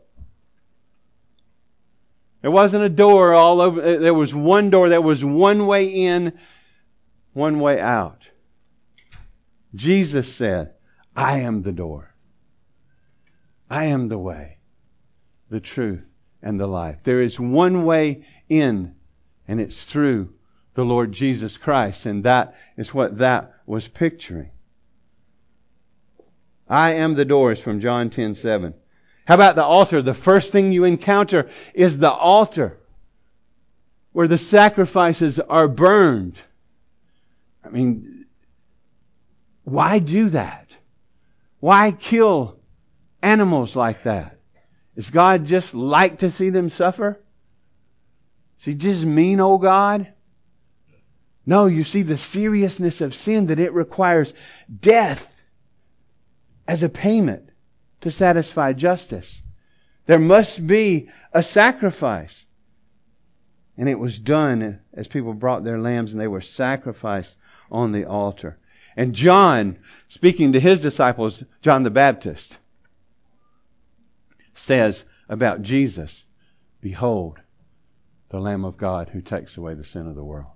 There 2.42 2.52
wasn't 2.52 2.84
a 2.86 2.90
door 2.90 3.34
all 3.34 3.60
over, 3.60 3.82
uh, 3.82 4.00
there 4.00 4.14
was 4.14 4.34
one 4.34 4.70
door, 4.70 4.90
there 4.90 5.02
was 5.02 5.26
one 5.26 5.66
way 5.66 5.88
in, 5.88 6.34
one 7.34 7.60
way 7.60 7.82
out. 7.82 8.22
Jesus 9.76 10.34
said, 10.34 10.74
I 11.16 11.40
am 11.40 11.62
the 11.62 11.72
door. 11.72 12.14
I 13.70 13.86
am 13.86 14.08
the 14.08 14.18
way, 14.18 14.60
the 15.50 15.60
truth, 15.60 16.07
and 16.42 16.60
the 16.60 16.68
life. 16.68 16.98
There 17.04 17.22
is 17.22 17.40
one 17.40 17.86
way 17.86 18.26
in, 18.50 18.96
and 19.48 19.60
it's 19.60 19.84
through 19.84 20.34
the 20.76 20.86
Lord 20.86 21.12
Jesus 21.12 21.58
Christ. 21.58 22.06
And 22.06 22.24
that 22.24 22.56
is 22.78 22.94
what 22.94 23.18
that 23.18 23.56
was 23.66 23.88
picturing. 23.88 24.52
I 26.70 26.94
am 26.94 27.16
the 27.16 27.26
door 27.26 27.52
is 27.52 27.60
from 27.60 27.80
John 27.80 28.10
10 28.10 28.36
7. 28.36 28.74
How 29.26 29.36
about 29.36 29.56
the 29.56 29.64
altar? 29.64 30.02
The 30.02 30.14
first 30.14 30.52
thing 30.52 30.72
you 30.72 30.84
encounter 30.84 31.50
is 31.74 31.98
the 31.98 32.12
altar 32.12 32.78
where 34.14 34.28
the 34.28 34.38
sacrifices 34.38 35.40
are 35.40 35.68
burned. 35.68 36.38
I 37.64 37.70
mean, 37.70 38.26
why 39.64 40.00
do 40.00 40.30
that? 40.30 40.68
Why 41.60 41.92
kill 41.92 42.60
animals 43.22 43.76
like 43.76 44.04
that? 44.04 44.37
Does 44.98 45.12
God 45.12 45.46
just 45.46 45.76
like 45.76 46.20
to 46.20 46.32
see 46.32 46.50
them 46.50 46.72
suffer? 46.72 47.20
Is 48.60 48.66
he 48.66 48.74
just 48.74 49.06
mean, 49.06 49.40
oh 49.40 49.60
God? 49.60 50.12
No, 51.46 51.68
you 51.68 51.84
see 51.84 52.02
the 52.02 52.18
seriousness 52.18 53.00
of 53.02 53.14
sin 53.14 53.46
that 53.48 53.60
it 53.60 53.74
requires 53.74 54.34
death 54.82 55.32
as 56.68 56.82
a 56.82 56.90
payment 56.90 57.50
to 58.02 58.10
satisfy 58.10 58.74
justice. 58.74 59.40
There 60.08 60.20
must 60.20 60.66
be 60.66 61.10
a 61.32 61.44
sacrifice. 61.44 62.44
And 63.78 63.88
it 63.88 64.00
was 64.00 64.18
done 64.18 64.80
as 64.94 65.08
people 65.08 65.36
brought 65.36 65.64
their 65.64 65.80
lambs 65.80 66.12
and 66.12 66.20
they 66.20 66.28
were 66.28 66.42
sacrificed 66.42 67.36
on 67.70 67.92
the 67.92 68.06
altar. 68.06 68.58
And 68.96 69.14
John, 69.14 69.78
speaking 70.10 70.54
to 70.54 70.60
his 70.60 70.82
disciples, 70.82 71.44
John 71.62 71.84
the 71.84 71.92
Baptist, 71.92 72.58
says 74.58 75.04
about 75.30 75.62
Jesus, 75.62 76.24
Behold, 76.82 77.40
the 78.30 78.40
Lamb 78.40 78.66
of 78.66 78.78
God 78.78 79.10
who 79.10 79.22
takes 79.22 79.58
away 79.58 79.74
the 79.74 79.84
sin 79.84 80.08
of 80.08 80.16
the 80.16 80.24
world. 80.24 80.52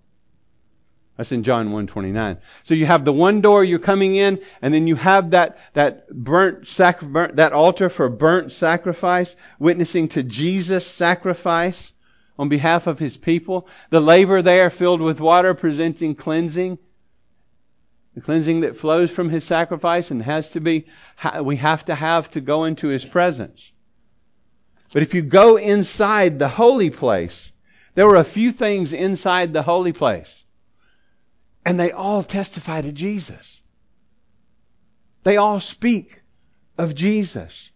That's 1.18 1.32
in 1.32 1.44
John 1.44 1.68
129. 1.68 2.38
So 2.64 2.74
you 2.74 2.86
have 2.86 3.06
the 3.06 3.14
one 3.14 3.42
door 3.42 3.64
you're 3.64 3.80
coming 3.80 4.16
in, 4.16 4.40
and 4.62 4.74
then 4.74 4.88
you 4.88 4.96
have 4.96 5.32
that, 5.32 5.60
that 5.74 6.10
burnt, 6.10 6.68
sac, 6.68 7.02
burnt, 7.02 7.36
that 7.36 7.54
altar 7.54 7.90
for 7.90 8.10
burnt 8.10 8.52
sacrifice, 8.52 9.36
witnessing 9.60 10.08
to 10.10 10.24
Jesus' 10.24 10.88
sacrifice 10.88 11.94
on 12.40 12.50
behalf 12.50 12.88
of 12.88 12.98
his 12.98 13.18
people. 13.18 13.68
The 13.90 14.00
laver 14.00 14.42
there 14.42 14.70
filled 14.70 15.02
with 15.02 15.20
water 15.20 15.54
presenting 15.54 16.16
cleansing. 16.16 16.80
The 18.16 18.22
cleansing 18.22 18.62
that 18.62 18.78
flows 18.78 19.12
from 19.12 19.30
his 19.30 19.44
sacrifice 19.44 20.12
and 20.12 20.24
has 20.24 20.50
to 20.50 20.60
be, 20.60 20.88
we 21.42 21.58
have 21.58 21.86
to 21.86 21.96
have 21.96 22.32
to 22.32 22.42
go 22.42 22.64
into 22.64 22.88
his 22.88 23.06
presence. 23.06 23.72
But 24.92 25.04
if 25.04 25.14
you 25.14 25.22
go 25.22 25.58
inside 25.58 26.38
the 26.38 26.50
holy 26.50 26.90
place, 26.90 27.52
there 27.96 28.08
were 28.08 28.18
a 28.18 28.24
few 28.24 28.52
things 28.52 28.94
inside 28.94 29.54
the 29.54 29.64
holy 29.64 29.94
place. 29.94 30.44
And 31.66 31.80
they 31.80 31.92
all 31.92 32.24
testify 32.24 32.82
to 32.82 32.92
Jesus. 32.92 33.62
They 35.24 35.38
all 35.38 35.60
speak 35.60 36.22
of 36.78 36.96
Jesus. 36.96 37.70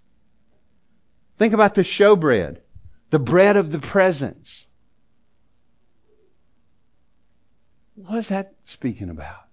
Think 1.38 1.54
about 1.54 1.76
the 1.76 1.84
showbread, 1.84 2.58
the 3.12 3.20
bread 3.20 3.56
of 3.58 3.72
the 3.72 3.80
presence. 3.80 4.66
What 7.96 8.18
is 8.18 8.30
that 8.30 8.56
speaking 8.66 9.10
about? 9.10 9.44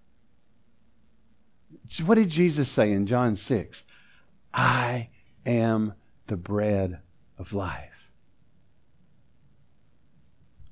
What 2.04 2.14
did 2.14 2.30
Jesus 2.30 2.70
say 2.70 2.92
in 2.92 3.06
John 3.06 3.36
6? 3.36 3.82
I 4.52 5.10
am 5.44 5.92
the 6.26 6.36
bread 6.36 7.00
of 7.42 7.52
life. 7.52 8.08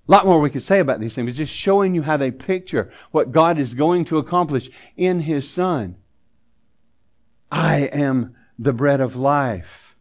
A 0.09 0.13
lot 0.13 0.25
more 0.25 0.41
we 0.41 0.51
could 0.51 0.63
say 0.63 0.79
about 0.79 1.01
these 1.01 1.15
things, 1.15 1.37
just 1.37 1.53
showing 1.53 1.95
you 1.95 2.03
how 2.03 2.17
they 2.17 2.31
picture 2.31 2.93
what 3.11 3.33
God 3.33 3.59
is 3.59 3.75
going 3.75 4.07
to 4.07 4.19
accomplish 4.19 4.71
in 4.97 5.21
His 5.21 5.51
Son. 5.51 5.97
I 7.51 7.81
am 7.81 8.37
the 8.59 8.73
bread 8.73 9.01
of 9.01 9.17
life. 9.17 9.97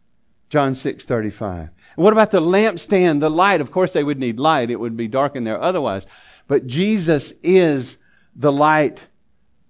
John 0.48 0.74
6:35. 0.74 1.70
What 1.96 2.12
about 2.12 2.30
the 2.30 2.40
lampstand, 2.40 3.20
the 3.20 3.30
light? 3.30 3.60
Of 3.60 3.72
course 3.72 3.92
they 3.92 4.04
would 4.04 4.18
need 4.18 4.38
light. 4.38 4.70
It 4.70 4.78
would 4.80 4.96
be 4.96 5.08
dark 5.08 5.36
in 5.36 5.44
there 5.44 5.60
otherwise. 5.60 6.06
But 6.46 6.66
Jesus 6.66 7.32
is 7.42 7.98
the 8.36 8.52
light 8.52 9.00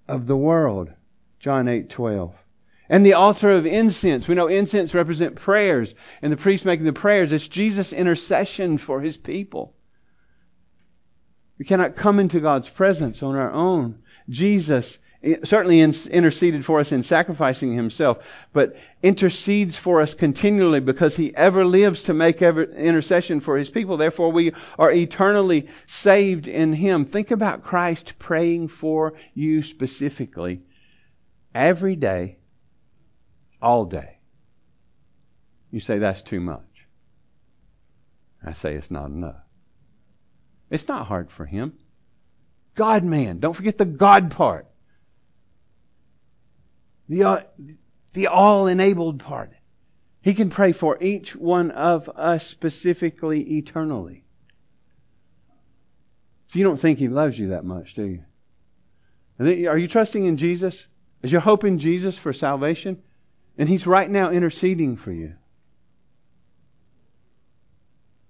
of 0.07 0.27
the 0.27 0.37
world. 0.37 0.90
John 1.38 1.66
8:12. 1.66 2.33
And 2.90 3.07
the 3.07 3.14
altar 3.14 3.53
of 3.53 3.66
incense. 3.66 4.26
We 4.26 4.35
know 4.35 4.48
incense 4.48 4.92
represent 4.94 5.37
prayers, 5.37 5.94
and 6.20 6.33
the 6.33 6.37
priest 6.37 6.64
making 6.64 6.85
the 6.85 6.92
prayers. 6.92 7.33
It's 7.33 7.46
Jesus' 7.46 7.92
intercession 7.92 8.79
for 8.79 9.00
his 9.00 9.16
people. 9.16 9.76
We 11.57 11.64
cannot 11.64 11.94
come 11.94 12.18
into 12.18 12.40
God's 12.40 12.68
presence 12.68 13.22
on 13.22 13.37
our 13.37 13.53
own. 13.53 14.00
Jesus 14.29 14.98
eh, 15.22 15.37
certainly 15.44 15.81
interceded 15.81 16.64
for 16.64 16.81
us 16.81 16.90
in 16.90 17.05
sacrificing 17.05 17.74
himself, 17.74 18.26
but 18.53 18.76
intercedes 19.05 19.76
for 19.76 20.00
us 20.00 20.14
continually 20.14 20.81
because 20.81 21.14
he 21.14 21.33
ever 21.33 21.64
lives 21.64 22.05
to 22.05 22.14
make 22.14 22.42
intercession 22.42 23.38
for 23.38 23.57
his 23.57 23.70
people. 23.70 23.98
Therefore, 23.98 24.33
we 24.33 24.53
are 24.81 24.90
eternally 24.90 25.68
saved 25.87 26.48
in 26.48 26.72
him. 26.72 27.05
Think 27.05 27.31
about 27.31 27.62
Christ 27.62 28.18
praying 28.18 28.66
for 28.66 29.14
you 29.33 29.62
specifically 29.62 30.62
every 31.55 31.94
day, 31.94 32.38
all 33.61 33.85
day. 33.85 34.18
You 35.70 35.81
say 35.81 35.99
that's 35.99 36.23
too 36.23 36.40
much. 36.40 36.87
I 38.44 38.55
say 38.55 38.75
it's 38.75 38.90
not 38.90 39.11
enough. 39.11 39.42
It's 40.70 40.88
not 40.88 41.07
hard 41.07 41.31
for 41.31 41.44
him. 41.44 41.75
God 42.75 43.05
man. 43.05 43.38
Don't 43.38 43.55
forget 43.55 43.79
the 43.79 43.85
God 43.85 44.31
part. 44.31 44.66
The, 47.09 47.25
uh, 47.25 47.40
the 48.12 48.29
all 48.29 48.66
enabled 48.66 49.18
part. 49.20 49.53
He 50.23 50.35
can 50.35 50.51
pray 50.51 50.73
for 50.73 50.99
each 51.01 51.35
one 51.35 51.70
of 51.70 52.09
us 52.09 52.46
specifically 52.46 53.59
eternally. 53.59 54.25
So 56.49 56.59
you 56.59 56.64
don't 56.64 56.81
think 56.81 56.99
he 56.99 57.09
loves 57.09 57.38
you 57.38 57.49
that 57.49 57.64
much, 57.64 57.94
do 57.94 58.05
you? 58.05 59.68
Are 59.68 59.79
you 59.79 59.88
trusting 59.88 60.25
in 60.25 60.37
Jesus? 60.37 60.87
Is 61.23 61.33
your 61.33 61.40
hope 61.40 61.64
in 61.64 61.79
Jesus 61.79 62.16
for 62.16 62.33
salvation? 62.33 63.03
And 63.61 63.68
he's 63.68 63.87
right 63.87 64.11
now 64.11 64.31
interceding 64.31 64.96
for 64.96 65.12
you. 65.12 65.35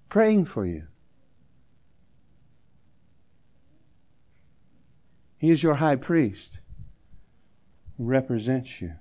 Praying 0.08 0.46
for 0.46 0.66
you. 0.66 0.88
He 5.38 5.52
is 5.52 5.62
your 5.62 5.74
high 5.74 5.94
priest 5.94 6.50
who 7.96 8.06
represents 8.06 8.80
you. 8.80 8.92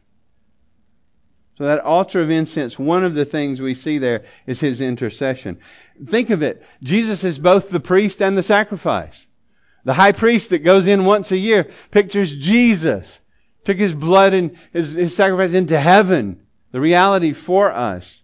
So 1.57 1.63
that 1.63 1.79
altar 1.79 2.21
of 2.21 2.29
incense, 2.29 2.77
one 2.77 3.03
of 3.03 3.15
the 3.15 3.25
things 3.25 3.59
we 3.59 3.73
see 3.73 3.97
there 3.97 4.25
is 4.45 4.59
his 4.59 4.81
intercession. 4.81 5.57
Think 6.05 6.29
of 6.29 6.43
it. 6.43 6.63
Jesus 6.83 7.23
is 7.23 7.39
both 7.39 7.71
the 7.71 7.79
priest 7.79 8.21
and 8.21 8.37
the 8.37 8.43
sacrifice. 8.43 9.25
The 9.83 9.93
high 9.93 10.11
priest 10.11 10.51
that 10.51 10.59
goes 10.59 10.85
in 10.85 11.05
once 11.05 11.31
a 11.31 11.37
year 11.37 11.71
pictures 11.89 12.37
Jesus. 12.37 13.19
Took 13.65 13.77
his 13.77 13.93
blood 13.93 14.33
and 14.33 14.57
his, 14.73 14.93
his 14.93 15.15
sacrifice 15.15 15.53
into 15.53 15.79
heaven. 15.79 16.41
The 16.71 16.79
reality 16.79 17.33
for 17.33 17.71
us. 17.71 18.21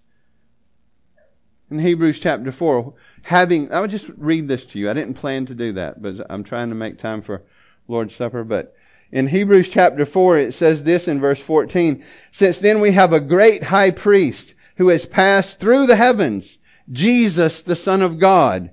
In 1.71 1.79
Hebrews 1.79 2.19
chapter 2.19 2.51
4, 2.51 2.93
having, 3.23 3.71
I 3.71 3.81
would 3.81 3.89
just 3.89 4.09
read 4.17 4.47
this 4.47 4.65
to 4.67 4.79
you. 4.79 4.89
I 4.89 4.93
didn't 4.93 5.15
plan 5.15 5.47
to 5.47 5.55
do 5.55 5.73
that, 5.73 5.99
but 5.99 6.27
I'm 6.29 6.43
trying 6.43 6.69
to 6.69 6.75
make 6.75 6.99
time 6.99 7.21
for 7.21 7.43
Lord's 7.87 8.15
Supper, 8.15 8.43
but 8.43 8.75
in 9.11 9.27
Hebrews 9.27 9.69
chapter 9.69 10.05
4, 10.05 10.37
it 10.37 10.53
says 10.53 10.83
this 10.83 11.07
in 11.07 11.19
verse 11.19 11.39
14, 11.39 12.03
Since 12.31 12.59
then 12.59 12.81
we 12.81 12.91
have 12.91 13.13
a 13.13 13.19
great 13.19 13.63
high 13.63 13.91
priest 13.91 14.53
who 14.77 14.89
has 14.89 15.05
passed 15.05 15.59
through 15.59 15.87
the 15.87 15.95
heavens, 15.95 16.57
Jesus 16.91 17.61
the 17.61 17.75
Son 17.75 18.01
of 18.01 18.19
God. 18.19 18.71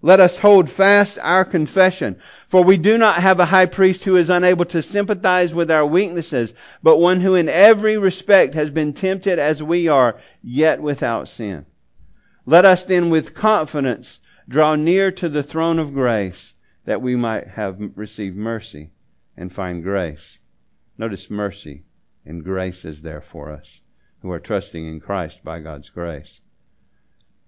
Let 0.00 0.20
us 0.20 0.36
hold 0.36 0.70
fast 0.70 1.18
our 1.20 1.44
confession. 1.44 2.18
For 2.46 2.62
we 2.62 2.76
do 2.76 2.98
not 2.98 3.16
have 3.16 3.40
a 3.40 3.44
high 3.44 3.66
priest 3.66 4.04
who 4.04 4.16
is 4.16 4.30
unable 4.30 4.64
to 4.66 4.80
sympathize 4.80 5.52
with 5.52 5.72
our 5.72 5.84
weaknesses, 5.84 6.54
but 6.84 6.98
one 6.98 7.20
who 7.20 7.34
in 7.34 7.48
every 7.48 7.98
respect 7.98 8.54
has 8.54 8.70
been 8.70 8.92
tempted 8.92 9.40
as 9.40 9.60
we 9.60 9.88
are, 9.88 10.20
yet 10.40 10.80
without 10.80 11.28
sin. 11.28 11.66
Let 12.46 12.64
us 12.64 12.84
then 12.84 13.10
with 13.10 13.34
confidence 13.34 14.20
draw 14.48 14.76
near 14.76 15.10
to 15.10 15.28
the 15.28 15.42
throne 15.42 15.80
of 15.80 15.92
grace 15.92 16.54
that 16.84 17.02
we 17.02 17.16
might 17.16 17.48
have 17.48 17.78
received 17.96 18.36
mercy 18.36 18.92
and 19.36 19.52
find 19.52 19.82
grace. 19.82 20.38
Notice 20.96 21.28
mercy 21.28 21.82
and 22.24 22.44
grace 22.44 22.84
is 22.84 23.02
there 23.02 23.20
for 23.20 23.50
us 23.50 23.80
who 24.22 24.30
are 24.30 24.38
trusting 24.38 24.86
in 24.86 25.00
Christ 25.00 25.42
by 25.42 25.58
God's 25.58 25.90
grace. 25.90 26.40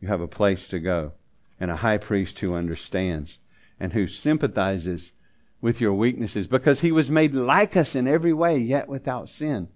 You 0.00 0.08
have 0.08 0.20
a 0.20 0.28
place 0.28 0.66
to 0.68 0.80
go 0.80 1.12
and 1.60 1.70
a 1.70 1.76
high 1.76 1.98
priest 1.98 2.40
who 2.40 2.54
understands 2.54 3.38
and 3.78 3.92
who 3.92 4.08
sympathizes 4.08 5.12
with 5.60 5.80
your 5.80 5.94
weaknesses 5.94 6.48
because 6.48 6.80
he 6.80 6.90
was 6.90 7.10
made 7.10 7.34
like 7.34 7.76
us 7.76 7.94
in 7.94 8.08
every 8.08 8.32
way, 8.32 8.58
yet 8.58 8.88
without 8.88 9.30
sin. 9.30 9.68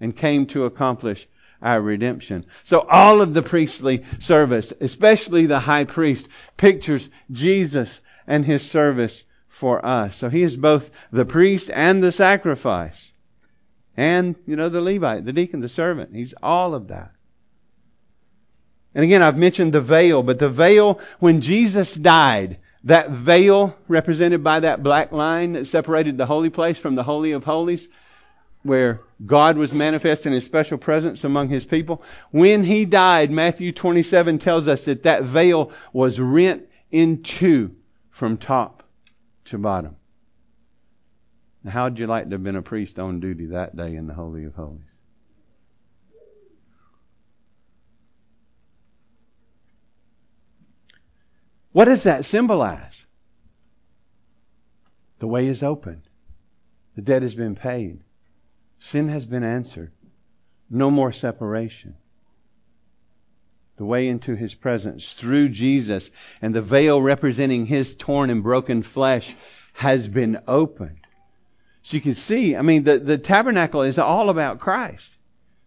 and 0.00 0.14
came 0.14 0.46
to 0.46 0.64
accomplish 0.66 1.26
our 1.62 1.80
redemption. 1.80 2.44
So 2.64 2.80
all 2.80 3.22
of 3.22 3.32
the 3.32 3.42
priestly 3.42 4.04
service, 4.20 4.72
especially 4.80 5.46
the 5.46 5.58
high 5.58 5.84
priest, 5.84 6.28
pictures 6.58 7.08
Jesus 7.30 8.00
and 8.26 8.44
his 8.44 8.68
service 8.68 9.22
for 9.48 9.84
us. 9.84 10.16
So 10.16 10.28
he 10.28 10.42
is 10.42 10.58
both 10.58 10.90
the 11.10 11.24
priest 11.24 11.70
and 11.72 12.02
the 12.02 12.12
sacrifice. 12.12 13.10
And, 13.96 14.34
you 14.46 14.56
know, 14.56 14.68
the 14.68 14.82
Levite, 14.82 15.24
the 15.24 15.32
deacon, 15.32 15.60
the 15.60 15.68
servant. 15.70 16.14
He's 16.14 16.34
all 16.42 16.74
of 16.74 16.88
that. 16.88 17.12
And 18.94 19.04
again, 19.04 19.22
I've 19.22 19.36
mentioned 19.36 19.72
the 19.72 19.80
veil, 19.80 20.22
but 20.22 20.38
the 20.38 20.48
veil, 20.48 21.00
when 21.18 21.40
Jesus 21.40 21.94
died, 21.94 22.58
that 22.84 23.10
veil 23.10 23.76
represented 23.88 24.44
by 24.44 24.60
that 24.60 24.82
black 24.82 25.10
line 25.10 25.54
that 25.54 25.66
separated 25.66 26.16
the 26.16 26.26
holy 26.26 26.50
place 26.50 26.78
from 26.78 26.94
the 26.94 27.02
Holy 27.02 27.32
of 27.32 27.44
Holies, 27.44 27.88
where 28.62 29.00
God 29.24 29.56
was 29.56 29.72
manifest 29.72 30.26
in 30.26 30.32
his 30.32 30.44
special 30.44 30.78
presence 30.78 31.24
among 31.24 31.48
his 31.48 31.64
people. 31.64 32.02
When 32.30 32.62
he 32.62 32.84
died, 32.84 33.30
Matthew 33.30 33.72
27 33.72 34.38
tells 34.38 34.68
us 34.68 34.84
that 34.84 35.02
that 35.04 35.24
veil 35.24 35.72
was 35.92 36.20
rent 36.20 36.68
in 36.90 37.22
two 37.22 37.74
from 38.10 38.36
top 38.36 38.84
to 39.46 39.58
bottom. 39.58 39.96
Now, 41.64 41.70
how 41.70 41.84
would 41.84 41.98
you 41.98 42.06
like 42.06 42.24
to 42.26 42.32
have 42.32 42.44
been 42.44 42.56
a 42.56 42.62
priest 42.62 42.98
on 42.98 43.20
duty 43.20 43.46
that 43.46 43.74
day 43.74 43.96
in 43.96 44.06
the 44.06 44.14
Holy 44.14 44.44
of 44.44 44.54
Holies? 44.54 44.93
What 51.74 51.86
does 51.86 52.04
that 52.04 52.24
symbolize? 52.24 53.04
The 55.18 55.26
way 55.26 55.48
is 55.48 55.64
open. 55.64 56.02
The 56.94 57.02
debt 57.02 57.22
has 57.22 57.34
been 57.34 57.56
paid. 57.56 58.04
Sin 58.78 59.08
has 59.08 59.26
been 59.26 59.42
answered. 59.42 59.90
No 60.70 60.88
more 60.88 61.10
separation. 61.10 61.96
The 63.76 63.84
way 63.84 64.06
into 64.06 64.36
His 64.36 64.54
presence 64.54 65.14
through 65.14 65.48
Jesus 65.48 66.12
and 66.40 66.54
the 66.54 66.62
veil 66.62 67.02
representing 67.02 67.66
His 67.66 67.96
torn 67.96 68.30
and 68.30 68.44
broken 68.44 68.82
flesh 68.82 69.34
has 69.72 70.06
been 70.06 70.38
opened. 70.46 71.04
So 71.82 71.96
you 71.96 72.00
can 72.00 72.14
see, 72.14 72.54
I 72.54 72.62
mean, 72.62 72.84
the, 72.84 73.00
the 73.00 73.18
tabernacle 73.18 73.82
is 73.82 73.98
all 73.98 74.30
about 74.30 74.60
Christ. 74.60 75.10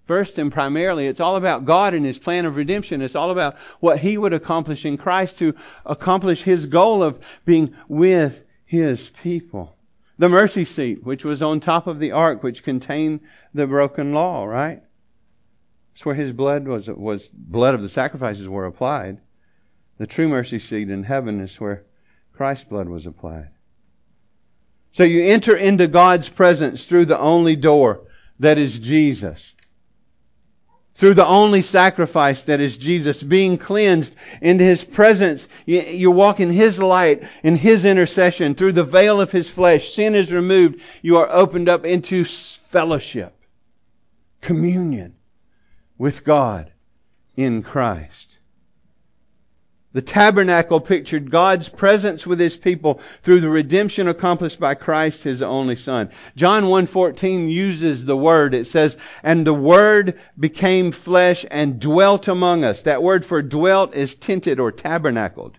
First 0.08 0.38
and 0.40 0.52
primarily, 0.52 1.08
it's 1.08 1.20
all 1.20 1.36
about 1.36 1.66
God 1.66 1.94
and 1.94 2.06
His 2.06 2.18
plan 2.18 2.46
of 2.46 2.56
redemption. 2.56 3.02
It's 3.02 3.16
all 3.16 3.30
about 3.30 3.58
what 3.82 4.00
He 4.00 4.18
would 4.18 4.34
accomplish 4.34 4.86
in 4.86 4.98
Christ 4.98 5.40
to 5.40 5.54
accomplish 5.86 6.44
His 6.44 6.66
goal 6.66 7.04
of 7.04 7.20
being 7.44 7.76
with 7.90 8.42
His 8.66 9.10
people. 9.22 9.76
The 10.18 10.30
mercy 10.30 10.64
seat, 10.64 11.04
which 11.04 11.26
was 11.26 11.44
on 11.44 11.60
top 11.60 11.88
of 11.88 12.00
the 12.00 12.14
ark, 12.14 12.42
which 12.42 12.64
contained 12.64 13.20
the 13.54 13.68
broken 13.68 14.14
law, 14.14 14.46
right? 14.46 14.82
It's 15.94 16.06
where 16.06 16.16
his 16.16 16.32
blood 16.32 16.68
was, 16.68 16.88
was 16.88 17.28
blood 17.28 17.76
of 17.76 17.82
the 17.82 17.90
sacrifices 17.90 18.48
were 18.48 18.66
applied. 18.66 19.20
The 19.98 20.08
true 20.08 20.28
mercy 20.28 20.60
seat 20.60 20.90
in 20.90 21.04
heaven 21.04 21.42
is 21.42 21.60
where 21.60 21.84
Christ's 22.34 22.64
blood 22.64 22.88
was 22.88 23.06
applied. 23.06 23.50
So 24.94 25.04
you 25.04 25.26
enter 25.26 25.56
into 25.56 25.88
God's 25.88 26.30
presence 26.30 26.86
through 26.86 27.06
the 27.06 27.20
only 27.20 27.56
door 27.56 28.08
that 28.40 28.58
is 28.58 28.78
Jesus 28.80 29.54
through 30.98 31.14
the 31.14 31.26
only 31.26 31.62
sacrifice 31.62 32.44
that 32.44 32.60
is 32.60 32.76
Jesus, 32.76 33.22
being 33.24 33.58
cleansed 33.58 34.14
into 34.42 34.64
His 34.64 34.84
presence. 34.84 35.48
You 35.66 36.12
walk 36.12 36.40
in 36.40 36.52
His 36.52 36.80
light, 36.80 37.24
in 37.44 37.56
His 37.56 37.86
intercession, 37.86 38.56
through 38.56 38.74
the 38.74 38.84
veil 38.84 39.22
of 39.22 39.32
His 39.32 39.50
flesh. 39.50 39.94
Sin 39.94 40.16
is 40.16 40.32
removed. 40.32 40.82
You 41.02 41.18
are 41.18 41.30
opened 41.30 41.70
up 41.70 41.86
into 41.86 42.26
fellowship, 42.26 43.34
communion 44.42 45.16
with 45.98 46.24
God 46.24 46.72
in 47.36 47.64
Christ. 47.64 48.37
The 49.98 50.04
tabernacle 50.04 50.80
pictured 50.80 51.32
God's 51.32 51.70
presence 51.70 52.28
with 52.28 52.40
his 52.40 52.56
people 52.56 53.00
through 53.24 53.42
the 53.42 53.50
redemption 53.50 54.08
accomplished 54.08 54.60
by 54.60 54.76
Christ, 54.76 55.24
his 55.24 55.42
only 55.42 55.76
son. 55.76 56.10
John 56.36 56.66
1:14 56.66 57.50
uses 57.50 58.06
the 58.06 58.16
word. 58.16 58.54
It 58.54 58.68
says, 58.68 58.96
"And 59.24 59.44
the 59.44 59.56
word 59.56 60.20
became 60.40 60.92
flesh 60.92 61.48
and 61.50 61.80
dwelt 61.80 62.28
among 62.28 62.64
us." 62.64 62.84
That 62.84 63.02
word 63.02 63.26
for 63.26 63.42
dwelt 63.42 63.96
is 63.96 64.14
tented 64.14 64.60
or 64.60 64.72
tabernacled. 64.72 65.58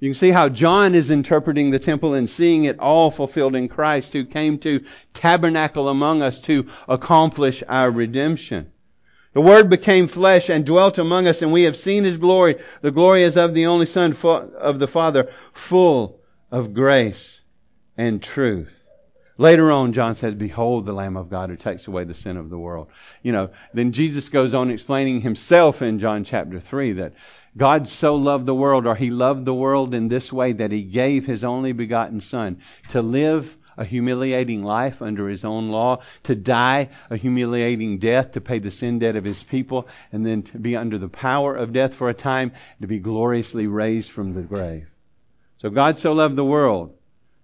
You 0.00 0.10
can 0.10 0.18
see 0.18 0.30
how 0.32 0.48
John 0.48 0.96
is 0.96 1.12
interpreting 1.12 1.70
the 1.70 1.78
temple 1.78 2.14
and 2.14 2.28
seeing 2.28 2.64
it 2.64 2.80
all 2.80 3.12
fulfilled 3.12 3.54
in 3.54 3.68
Christ 3.68 4.12
who 4.12 4.24
came 4.24 4.58
to 4.58 4.80
tabernacle 5.14 5.88
among 5.88 6.22
us 6.22 6.40
to 6.40 6.66
accomplish 6.88 7.62
our 7.68 7.88
redemption. 7.88 8.72
The 9.34 9.40
Word 9.40 9.68
became 9.68 10.08
flesh 10.08 10.48
and 10.48 10.64
dwelt 10.64 10.98
among 10.98 11.26
us, 11.26 11.42
and 11.42 11.52
we 11.52 11.64
have 11.64 11.76
seen 11.76 12.04
His 12.04 12.16
glory. 12.16 12.56
The 12.80 12.90
glory 12.90 13.22
is 13.22 13.36
of 13.36 13.54
the 13.54 13.66
only 13.66 13.86
Son 13.86 14.16
of 14.22 14.78
the 14.78 14.88
Father, 14.88 15.30
full 15.52 16.20
of 16.50 16.74
grace 16.74 17.40
and 17.96 18.22
truth. 18.22 18.74
Later 19.36 19.70
on, 19.70 19.92
John 19.92 20.16
says, 20.16 20.34
Behold 20.34 20.84
the 20.84 20.92
Lamb 20.92 21.16
of 21.16 21.30
God 21.30 21.50
who 21.50 21.56
takes 21.56 21.86
away 21.86 22.02
the 22.04 22.14
sin 22.14 22.36
of 22.36 22.50
the 22.50 22.58
world. 22.58 22.88
You 23.22 23.30
know, 23.30 23.50
then 23.72 23.92
Jesus 23.92 24.28
goes 24.28 24.52
on 24.52 24.70
explaining 24.70 25.20
himself 25.20 25.80
in 25.80 26.00
John 26.00 26.24
chapter 26.24 26.58
3 26.58 26.94
that 26.94 27.12
God 27.56 27.88
so 27.88 28.16
loved 28.16 28.46
the 28.46 28.54
world, 28.54 28.86
or 28.86 28.94
He 28.94 29.10
loved 29.10 29.44
the 29.44 29.54
world 29.54 29.94
in 29.94 30.08
this 30.08 30.32
way 30.32 30.52
that 30.52 30.72
He 30.72 30.82
gave 30.82 31.26
His 31.26 31.44
only 31.44 31.72
begotten 31.72 32.20
Son 32.20 32.58
to 32.90 33.02
live 33.02 33.56
a 33.78 33.84
humiliating 33.84 34.62
life 34.62 35.00
under 35.00 35.28
his 35.28 35.44
own 35.44 35.70
law, 35.70 36.00
to 36.24 36.34
die 36.34 36.90
a 37.08 37.16
humiliating 37.16 37.98
death 37.98 38.32
to 38.32 38.42
pay 38.42 38.58
the 38.58 38.70
sin 38.70 38.98
debt 38.98 39.16
of 39.16 39.24
his 39.24 39.42
people, 39.42 39.88
and 40.12 40.26
then 40.26 40.42
to 40.42 40.58
be 40.58 40.76
under 40.76 40.98
the 40.98 41.08
power 41.08 41.56
of 41.56 41.72
death 41.72 41.94
for 41.94 42.10
a 42.10 42.14
time, 42.14 42.52
to 42.82 42.86
be 42.86 42.98
gloriously 42.98 43.66
raised 43.66 44.10
from 44.10 44.34
the 44.34 44.42
grave. 44.42 44.86
So 45.58 45.70
God 45.70 45.98
so 45.98 46.12
loved 46.12 46.36
the 46.36 46.44
world 46.44 46.94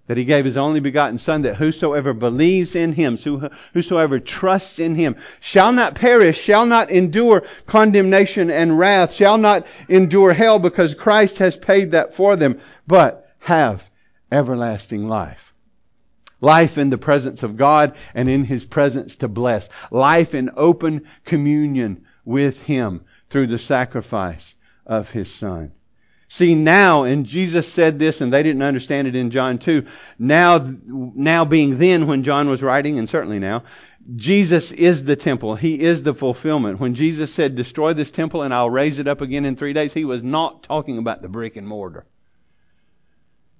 that 0.06 0.18
he 0.18 0.26
gave 0.26 0.44
his 0.44 0.58
only 0.58 0.80
begotten 0.80 1.16
Son, 1.16 1.42
that 1.42 1.56
whosoever 1.56 2.12
believes 2.12 2.76
in 2.76 2.92
him, 2.92 3.16
whosoever 3.72 4.20
trusts 4.20 4.78
in 4.78 4.94
him, 4.94 5.16
shall 5.40 5.72
not 5.72 5.94
perish, 5.94 6.38
shall 6.38 6.66
not 6.66 6.90
endure 6.90 7.44
condemnation 7.66 8.50
and 8.50 8.78
wrath, 8.78 9.14
shall 9.14 9.38
not 9.38 9.66
endure 9.88 10.34
hell, 10.34 10.58
because 10.58 10.94
Christ 10.94 11.38
has 11.38 11.56
paid 11.56 11.92
that 11.92 12.12
for 12.12 12.36
them, 12.36 12.60
but 12.86 13.30
have 13.38 13.88
everlasting 14.30 15.08
life. 15.08 15.53
Life 16.44 16.76
in 16.76 16.90
the 16.90 16.98
presence 16.98 17.42
of 17.42 17.56
God 17.56 17.96
and 18.14 18.28
in 18.28 18.44
His 18.44 18.66
presence 18.66 19.16
to 19.16 19.28
bless. 19.28 19.70
Life 19.90 20.34
in 20.34 20.50
open 20.54 21.06
communion 21.24 22.04
with 22.22 22.62
Him 22.62 23.06
through 23.30 23.46
the 23.46 23.58
sacrifice 23.58 24.54
of 24.84 25.10
His 25.10 25.32
Son. 25.32 25.72
See 26.28 26.54
now, 26.54 27.04
and 27.04 27.24
Jesus 27.24 27.72
said 27.72 27.98
this, 27.98 28.20
and 28.20 28.30
they 28.30 28.42
didn't 28.42 28.60
understand 28.60 29.08
it 29.08 29.16
in 29.16 29.30
John 29.30 29.56
2. 29.56 29.86
Now, 30.18 30.58
now 30.86 31.46
being 31.46 31.78
then 31.78 32.06
when 32.06 32.24
John 32.24 32.50
was 32.50 32.62
writing, 32.62 32.98
and 32.98 33.08
certainly 33.08 33.38
now, 33.38 33.62
Jesus 34.14 34.70
is 34.70 35.04
the 35.04 35.16
temple. 35.16 35.54
He 35.54 35.80
is 35.80 36.02
the 36.02 36.12
fulfillment. 36.12 36.78
When 36.78 36.94
Jesus 36.94 37.32
said, 37.32 37.56
destroy 37.56 37.94
this 37.94 38.10
temple 38.10 38.42
and 38.42 38.52
I'll 38.52 38.68
raise 38.68 38.98
it 38.98 39.08
up 39.08 39.22
again 39.22 39.46
in 39.46 39.56
three 39.56 39.72
days, 39.72 39.94
He 39.94 40.04
was 40.04 40.22
not 40.22 40.62
talking 40.62 40.98
about 40.98 41.22
the 41.22 41.28
brick 41.28 41.56
and 41.56 41.66
mortar. 41.66 42.04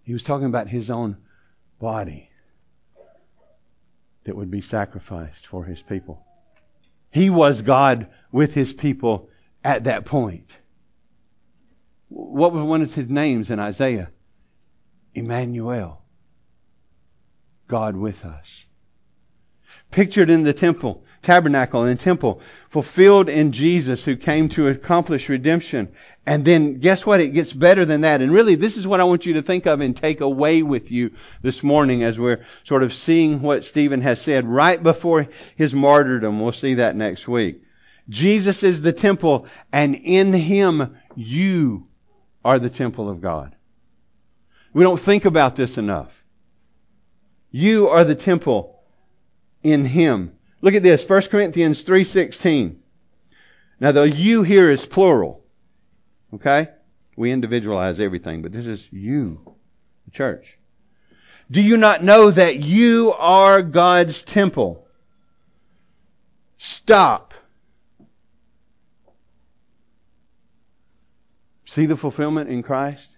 He 0.02 0.12
was 0.12 0.22
talking 0.22 0.48
about 0.48 0.68
His 0.68 0.90
own 0.90 1.16
body 1.78 2.28
that 4.24 4.36
would 4.36 4.50
be 4.50 4.60
sacrificed 4.60 5.46
for 5.46 5.64
his 5.64 5.80
people. 5.82 6.24
He 7.10 7.30
was 7.30 7.62
God 7.62 8.08
with 8.32 8.54
his 8.54 8.72
people 8.72 9.28
at 9.62 9.84
that 9.84 10.04
point. 10.04 10.50
What 12.08 12.52
was 12.52 12.64
one 12.64 12.82
of 12.82 12.94
his 12.94 13.08
names 13.08 13.50
in 13.50 13.58
Isaiah? 13.58 14.10
Emmanuel. 15.14 16.02
God 17.68 17.96
with 17.96 18.24
us. 18.24 18.64
Pictured 19.90 20.28
in 20.28 20.42
the 20.42 20.52
temple, 20.52 21.04
tabernacle 21.22 21.84
and 21.84 21.98
temple, 21.98 22.40
fulfilled 22.68 23.28
in 23.28 23.52
Jesus 23.52 24.04
who 24.04 24.16
came 24.16 24.48
to 24.50 24.68
accomplish 24.68 25.28
redemption. 25.28 25.92
And 26.26 26.44
then 26.44 26.78
guess 26.78 27.04
what? 27.04 27.20
It 27.20 27.34
gets 27.34 27.52
better 27.52 27.84
than 27.84 28.00
that. 28.00 28.22
And 28.22 28.32
really, 28.32 28.54
this 28.54 28.78
is 28.78 28.86
what 28.86 29.00
I 29.00 29.04
want 29.04 29.26
you 29.26 29.34
to 29.34 29.42
think 29.42 29.66
of 29.66 29.80
and 29.80 29.94
take 29.94 30.22
away 30.22 30.62
with 30.62 30.90
you 30.90 31.12
this 31.42 31.62
morning 31.62 32.02
as 32.02 32.18
we're 32.18 32.46
sort 32.64 32.82
of 32.82 32.94
seeing 32.94 33.42
what 33.42 33.64
Stephen 33.66 34.00
has 34.00 34.20
said 34.20 34.46
right 34.46 34.82
before 34.82 35.28
his 35.56 35.74
martyrdom. 35.74 36.40
We'll 36.40 36.52
see 36.52 36.74
that 36.74 36.96
next 36.96 37.28
week. 37.28 37.62
Jesus 38.08 38.62
is 38.62 38.80
the 38.80 38.92
temple 38.92 39.46
and 39.72 39.94
in 39.94 40.32
him 40.32 40.96
you 41.14 41.88
are 42.44 42.58
the 42.58 42.70
temple 42.70 43.10
of 43.10 43.20
God. 43.20 43.54
We 44.72 44.82
don't 44.82 45.00
think 45.00 45.26
about 45.26 45.56
this 45.56 45.78
enough. 45.78 46.10
You 47.50 47.88
are 47.88 48.04
the 48.04 48.14
temple 48.14 48.82
in 49.62 49.84
him. 49.84 50.32
Look 50.60 50.74
at 50.74 50.82
this, 50.82 51.08
1 51.08 51.22
Corinthians 51.22 51.84
3.16. 51.84 52.76
Now 53.78 53.92
the 53.92 54.08
you 54.08 54.42
here 54.42 54.70
is 54.70 54.84
plural. 54.84 55.43
Okay? 56.34 56.68
We 57.16 57.30
individualize 57.30 58.00
everything, 58.00 58.42
but 58.42 58.52
this 58.52 58.66
is 58.66 58.86
you, 58.90 59.54
the 60.04 60.10
church. 60.10 60.58
Do 61.50 61.60
you 61.60 61.76
not 61.76 62.02
know 62.02 62.30
that 62.30 62.56
you 62.56 63.12
are 63.18 63.62
God's 63.62 64.22
temple 64.24 64.84
stop. 66.64 67.34
See 71.66 71.86
the 71.86 71.96
fulfillment 71.96 72.48
in 72.48 72.62
Christ? 72.62 73.08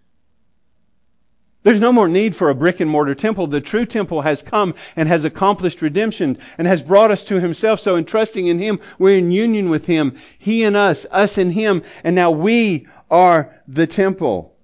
There's 1.62 1.80
no 1.80 1.92
more 1.92 2.08
need 2.08 2.36
for 2.36 2.48
a 2.48 2.54
brick 2.54 2.78
and 2.78 2.88
mortar 2.88 3.16
temple. 3.16 3.48
The 3.48 3.60
true 3.60 3.86
temple 3.86 4.22
has 4.22 4.40
come 4.40 4.74
and 4.94 5.08
has 5.08 5.24
accomplished 5.24 5.82
redemption 5.82 6.38
and 6.58 6.66
has 6.66 6.80
brought 6.80 7.10
us 7.10 7.24
to 7.24 7.40
Himself. 7.40 7.80
So 7.80 7.96
in 7.96 8.04
trusting 8.04 8.46
in 8.46 8.60
Him, 8.60 8.78
we're 9.00 9.18
in 9.18 9.32
union 9.32 9.68
with 9.68 9.84
Him. 9.84 10.16
He 10.38 10.62
and 10.62 10.76
us, 10.76 11.06
us 11.10 11.38
and 11.38 11.52
Him, 11.52 11.82
and 12.04 12.14
now 12.14 12.30
we 12.30 12.86
are 13.10 13.54
the 13.68 13.86
temple. 13.86 14.56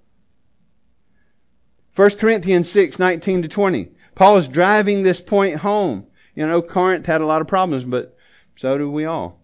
1 1.95 2.09
Corinthians 2.11 2.69
6, 2.71 2.97
19 2.99 3.43
to 3.43 3.47
20. 3.47 3.91
Paul 4.15 4.37
is 4.37 4.47
driving 4.47 5.03
this 5.03 5.21
point 5.21 5.57
home. 5.57 6.07
You 6.35 6.47
know, 6.47 6.61
Corinth 6.61 7.05
had 7.05 7.21
a 7.21 7.25
lot 7.25 7.41
of 7.41 7.47
problems, 7.47 7.83
but 7.83 8.17
so 8.55 8.77
do 8.77 8.89
we 8.89 9.05
all. 9.05 9.39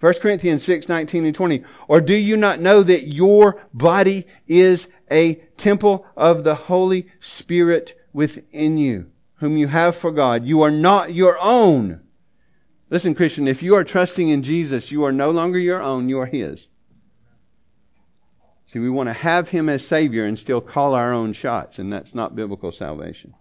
1 0.00 0.14
Corinthians 0.14 0.62
6, 0.64 0.88
19 0.88 1.24
and 1.24 1.34
20. 1.34 1.64
Or 1.88 2.00
do 2.00 2.14
you 2.14 2.36
not 2.36 2.60
know 2.60 2.82
that 2.82 3.06
your 3.06 3.62
body 3.72 4.26
is 4.46 4.88
a 5.10 5.34
temple 5.56 6.06
of 6.16 6.44
the 6.44 6.54
Holy 6.54 7.08
Spirit 7.20 7.98
within 8.12 8.76
you, 8.76 9.10
whom 9.36 9.56
you 9.56 9.66
have 9.68 9.96
for 9.96 10.12
God? 10.12 10.44
You 10.44 10.62
are 10.62 10.70
not 10.70 11.14
your 11.14 11.38
own. 11.40 12.00
Listen, 12.90 13.14
Christian, 13.14 13.48
if 13.48 13.62
you 13.62 13.76
are 13.76 13.84
trusting 13.84 14.28
in 14.28 14.42
Jesus, 14.42 14.92
you 14.92 15.04
are 15.04 15.12
no 15.12 15.30
longer 15.30 15.58
your 15.58 15.82
own, 15.82 16.08
you 16.08 16.20
are 16.20 16.26
His. 16.26 16.66
See, 18.68 18.78
we 18.80 18.90
want 18.90 19.08
to 19.08 19.12
have 19.12 19.48
Him 19.48 19.68
as 19.68 19.86
Savior 19.86 20.24
and 20.24 20.38
still 20.38 20.60
call 20.60 20.94
our 20.94 21.12
own 21.12 21.32
shots, 21.32 21.78
and 21.78 21.92
that's 21.92 22.14
not 22.14 22.34
biblical 22.34 22.72
salvation. 22.72 23.34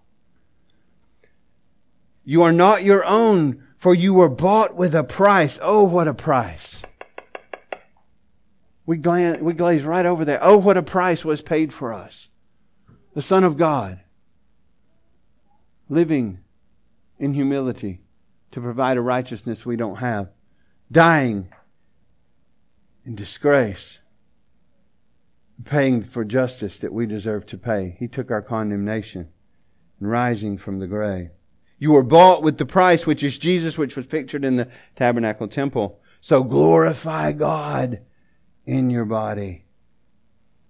You 2.23 2.43
are 2.43 2.51
not 2.51 2.83
your 2.83 3.05
own, 3.05 3.63
for 3.77 3.93
you 3.93 4.13
were 4.13 4.29
bought 4.29 4.75
with 4.75 4.95
a 4.95 5.03
price. 5.03 5.59
Oh, 5.61 5.83
what 5.83 6.07
a 6.07 6.13
price. 6.13 6.79
We, 8.85 8.97
glance, 8.97 9.41
we 9.41 9.53
glaze 9.53 9.83
right 9.83 10.05
over 10.05 10.25
there. 10.25 10.39
Oh, 10.41 10.57
what 10.57 10.77
a 10.77 10.83
price 10.83 11.25
was 11.25 11.41
paid 11.41 11.73
for 11.73 11.93
us. 11.93 12.27
The 13.13 13.21
Son 13.21 13.43
of 13.43 13.57
God, 13.57 13.99
living 15.89 16.39
in 17.17 17.33
humility 17.33 18.01
to 18.51 18.61
provide 18.61 18.97
a 18.97 19.01
righteousness 19.01 19.65
we 19.65 19.75
don't 19.75 19.97
have, 19.97 20.29
dying 20.91 21.49
in 23.05 23.15
disgrace, 23.15 23.97
paying 25.63 26.04
for 26.04 26.26
justice 26.26 26.80
that 26.80 26.94
we 26.94 27.06
deserve 27.06 27.46
to 27.48 27.58
pay. 27.58 27.96
He 27.98 28.08
took 28.08 28.32
our 28.32 28.41
condemnation 28.41 29.30
and 30.00 30.10
rising 30.10 30.58
from 30.58 30.80
the 30.80 30.88
grave. 30.88 31.30
You 31.78 31.91
were 31.91 32.04
bought 32.04 32.44
with 32.44 32.58
the 32.58 32.65
price, 32.65 33.06
which 33.06 33.24
is 33.24 33.38
Jesus, 33.38 33.78
which 33.78 33.96
was 33.96 34.06
pictured 34.06 34.46
in 34.46 34.58
the 34.58 34.70
tabernacle 34.96 35.48
temple. 35.48 36.00
So 36.22 36.44
glorify 36.44 37.32
God 37.32 38.02
in 38.65 38.89
your 38.89 39.06
body. 39.06 39.65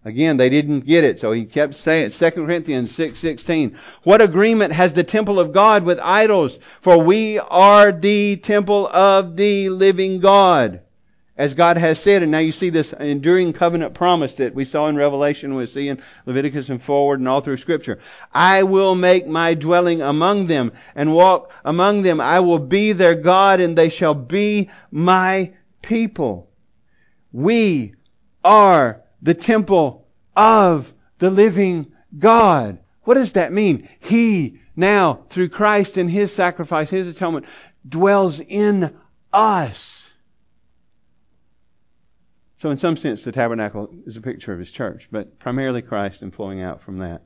Again, 0.03 0.37
they 0.37 0.49
didn't 0.49 0.81
get 0.81 1.03
it, 1.03 1.19
so 1.19 1.31
he 1.31 1.45
kept 1.45 1.73
saying 1.73 2.07
it. 2.07 2.13
2 2.13 2.31
Corinthians 2.31 2.93
6, 2.93 3.19
16. 3.19 3.77
What 4.03 4.21
agreement 4.21 4.73
has 4.73 4.93
the 4.93 5.03
temple 5.03 5.39
of 5.39 5.51
God 5.51 5.83
with 5.83 5.99
idols? 5.99 6.59
For 6.81 6.99
we 6.99 7.39
are 7.39 7.91
the 7.91 8.37
temple 8.37 8.87
of 8.87 9.35
the 9.35 9.69
living 9.69 10.19
God 10.19 10.81
as 11.37 11.53
God 11.53 11.77
has 11.77 11.99
said. 11.99 12.23
And 12.23 12.31
now 12.31 12.39
you 12.39 12.51
see 12.51 12.69
this 12.69 12.93
enduring 12.93 13.53
covenant 13.53 13.93
promise 13.93 14.35
that 14.35 14.55
we 14.55 14.65
saw 14.65 14.87
in 14.87 14.95
Revelation, 14.95 15.55
we 15.55 15.65
see 15.65 15.89
in 15.89 16.01
Leviticus 16.25 16.69
and 16.69 16.81
forward 16.81 17.19
and 17.19 17.27
all 17.27 17.41
through 17.41 17.57
Scripture. 17.57 17.99
I 18.33 18.63
will 18.63 18.95
make 18.95 19.27
my 19.27 19.53
dwelling 19.53 20.01
among 20.01 20.47
them 20.47 20.71
and 20.95 21.13
walk 21.13 21.51
among 21.63 22.03
them. 22.03 22.21
I 22.21 22.39
will 22.39 22.59
be 22.59 22.93
their 22.93 23.15
God 23.15 23.59
and 23.59 23.77
they 23.77 23.89
shall 23.89 24.13
be 24.13 24.69
my 24.91 25.53
people. 25.81 26.49
We 27.31 27.95
are 28.43 29.01
the 29.21 29.33
temple 29.33 30.07
of 30.35 30.93
the 31.19 31.29
living 31.29 31.91
God. 32.17 32.79
What 33.03 33.15
does 33.15 33.33
that 33.33 33.53
mean? 33.53 33.89
He 33.99 34.59
now, 34.75 35.25
through 35.29 35.49
Christ 35.49 35.97
and 35.97 36.09
His 36.09 36.33
sacrifice, 36.33 36.89
His 36.89 37.07
atonement, 37.07 37.45
dwells 37.87 38.39
in 38.39 38.95
us. 39.31 40.04
So, 42.59 42.69
in 42.69 42.77
some 42.77 42.95
sense, 42.95 43.23
the 43.23 43.31
tabernacle 43.31 43.89
is 44.05 44.15
a 44.15 44.21
picture 44.21 44.53
of 44.53 44.59
his 44.59 44.71
church, 44.71 45.09
but 45.11 45.39
primarily 45.39 45.81
Christ 45.81 46.21
and 46.21 46.33
flowing 46.33 46.61
out 46.61 46.81
from 46.81 46.99
that. 46.99 47.23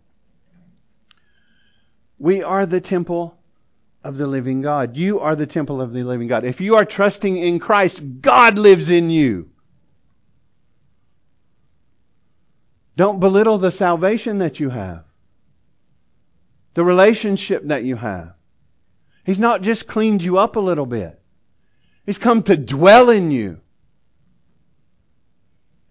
We 2.17 2.43
are 2.43 2.65
the 2.65 2.81
temple 2.81 3.37
of 4.03 4.17
the 4.17 4.27
living 4.27 4.61
God. 4.61 4.97
You 4.97 5.19
are 5.19 5.35
the 5.35 5.45
temple 5.45 5.81
of 5.81 5.93
the 5.93 6.03
living 6.03 6.27
God. 6.27 6.43
If 6.43 6.61
you 6.61 6.75
are 6.75 6.85
trusting 6.85 7.37
in 7.37 7.59
Christ, 7.59 8.03
God 8.21 8.57
lives 8.57 8.89
in 8.89 9.09
you. 9.09 9.49
Don't 12.95 13.19
belittle 13.19 13.57
the 13.57 13.71
salvation 13.71 14.39
that 14.39 14.59
you 14.59 14.69
have, 14.69 15.05
the 16.73 16.83
relationship 16.83 17.67
that 17.67 17.85
you 17.85 17.95
have. 17.95 18.33
He's 19.25 19.39
not 19.39 19.61
just 19.61 19.87
cleaned 19.87 20.21
you 20.21 20.37
up 20.37 20.55
a 20.55 20.59
little 20.59 20.85
bit, 20.85 21.21
He's 22.05 22.17
come 22.17 22.43
to 22.43 22.57
dwell 22.57 23.09
in 23.09 23.31
you. 23.31 23.61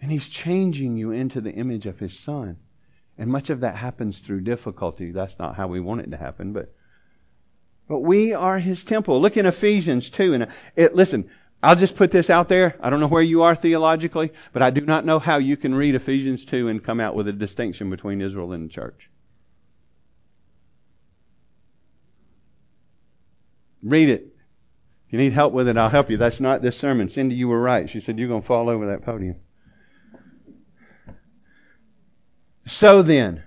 And 0.00 0.10
He's 0.10 0.28
changing 0.28 0.96
you 0.96 1.10
into 1.10 1.40
the 1.40 1.52
image 1.52 1.86
of 1.86 1.98
His 1.98 2.18
Son. 2.18 2.56
And 3.16 3.30
much 3.30 3.50
of 3.50 3.60
that 3.60 3.76
happens 3.76 4.20
through 4.20 4.42
difficulty. 4.42 5.10
That's 5.10 5.38
not 5.38 5.56
how 5.56 5.66
we 5.66 5.80
want 5.80 6.02
it 6.02 6.10
to 6.12 6.16
happen, 6.16 6.52
but 6.52 6.72
but 7.88 8.00
we 8.00 8.34
are 8.34 8.58
His 8.58 8.84
temple. 8.84 9.20
Look 9.20 9.36
in 9.36 9.46
Ephesians 9.46 10.10
2. 10.10 10.34
And 10.34 10.48
it, 10.76 10.94
listen, 10.94 11.30
I'll 11.62 11.74
just 11.74 11.96
put 11.96 12.10
this 12.10 12.30
out 12.30 12.48
there. 12.48 12.76
I 12.80 12.90
don't 12.90 13.00
know 13.00 13.08
where 13.08 13.22
you 13.22 13.42
are 13.42 13.56
theologically, 13.56 14.32
but 14.52 14.62
I 14.62 14.70
do 14.70 14.82
not 14.82 15.04
know 15.04 15.18
how 15.18 15.38
you 15.38 15.56
can 15.56 15.74
read 15.74 15.94
Ephesians 15.94 16.44
2 16.44 16.68
and 16.68 16.84
come 16.84 17.00
out 17.00 17.16
with 17.16 17.26
a 17.26 17.32
distinction 17.32 17.90
between 17.90 18.20
Israel 18.20 18.52
and 18.52 18.68
the 18.68 18.72
church. 18.72 19.10
Read 23.82 24.10
it. 24.10 24.34
If 25.06 25.12
you 25.12 25.18
need 25.18 25.32
help 25.32 25.52
with 25.52 25.68
it, 25.68 25.78
I'll 25.78 25.88
help 25.88 26.10
you. 26.10 26.18
That's 26.18 26.40
not 26.40 26.60
this 26.60 26.76
sermon. 26.76 27.08
Cindy, 27.08 27.36
you 27.36 27.48
were 27.48 27.60
right. 27.60 27.88
She 27.88 28.00
said, 28.00 28.18
You're 28.18 28.28
going 28.28 28.42
to 28.42 28.46
fall 28.46 28.68
over 28.68 28.88
that 28.88 29.02
podium. 29.02 29.36
So 32.68 33.00
then, 33.00 33.44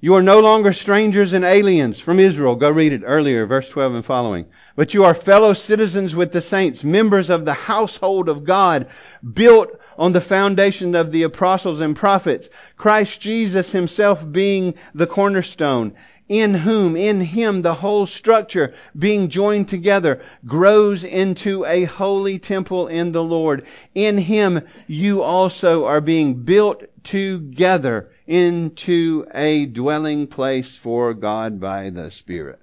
you 0.00 0.14
are 0.14 0.22
no 0.22 0.40
longer 0.40 0.72
strangers 0.72 1.34
and 1.34 1.44
aliens 1.44 2.00
from 2.00 2.18
Israel. 2.18 2.56
Go 2.56 2.70
read 2.70 2.94
it 2.94 3.02
earlier, 3.04 3.44
verse 3.44 3.68
12 3.68 3.96
and 3.96 4.04
following. 4.04 4.46
But 4.76 4.94
you 4.94 5.04
are 5.04 5.12
fellow 5.12 5.52
citizens 5.52 6.16
with 6.16 6.32
the 6.32 6.40
saints, 6.40 6.82
members 6.82 7.28
of 7.28 7.44
the 7.44 7.52
household 7.52 8.30
of 8.30 8.44
God, 8.44 8.86
built 9.34 9.78
on 9.98 10.14
the 10.14 10.22
foundation 10.22 10.94
of 10.94 11.12
the 11.12 11.24
apostles 11.24 11.80
and 11.80 11.94
prophets, 11.94 12.48
Christ 12.78 13.20
Jesus 13.20 13.72
himself 13.72 14.24
being 14.32 14.72
the 14.94 15.06
cornerstone, 15.06 15.92
in 16.26 16.54
whom, 16.54 16.96
in 16.96 17.20
him, 17.20 17.60
the 17.60 17.74
whole 17.74 18.06
structure, 18.06 18.72
being 18.98 19.28
joined 19.28 19.68
together, 19.68 20.22
grows 20.46 21.04
into 21.04 21.66
a 21.66 21.84
holy 21.84 22.38
temple 22.38 22.86
in 22.86 23.12
the 23.12 23.22
Lord. 23.22 23.66
In 23.94 24.16
him, 24.16 24.62
you 24.86 25.22
also 25.22 25.84
are 25.84 26.00
being 26.00 26.42
built 26.44 26.84
together 27.02 28.10
into 28.30 29.26
a 29.34 29.66
dwelling 29.66 30.28
place 30.28 30.72
for 30.72 31.14
God 31.14 31.58
by 31.58 31.90
the 31.90 32.12
Spirit. 32.12 32.60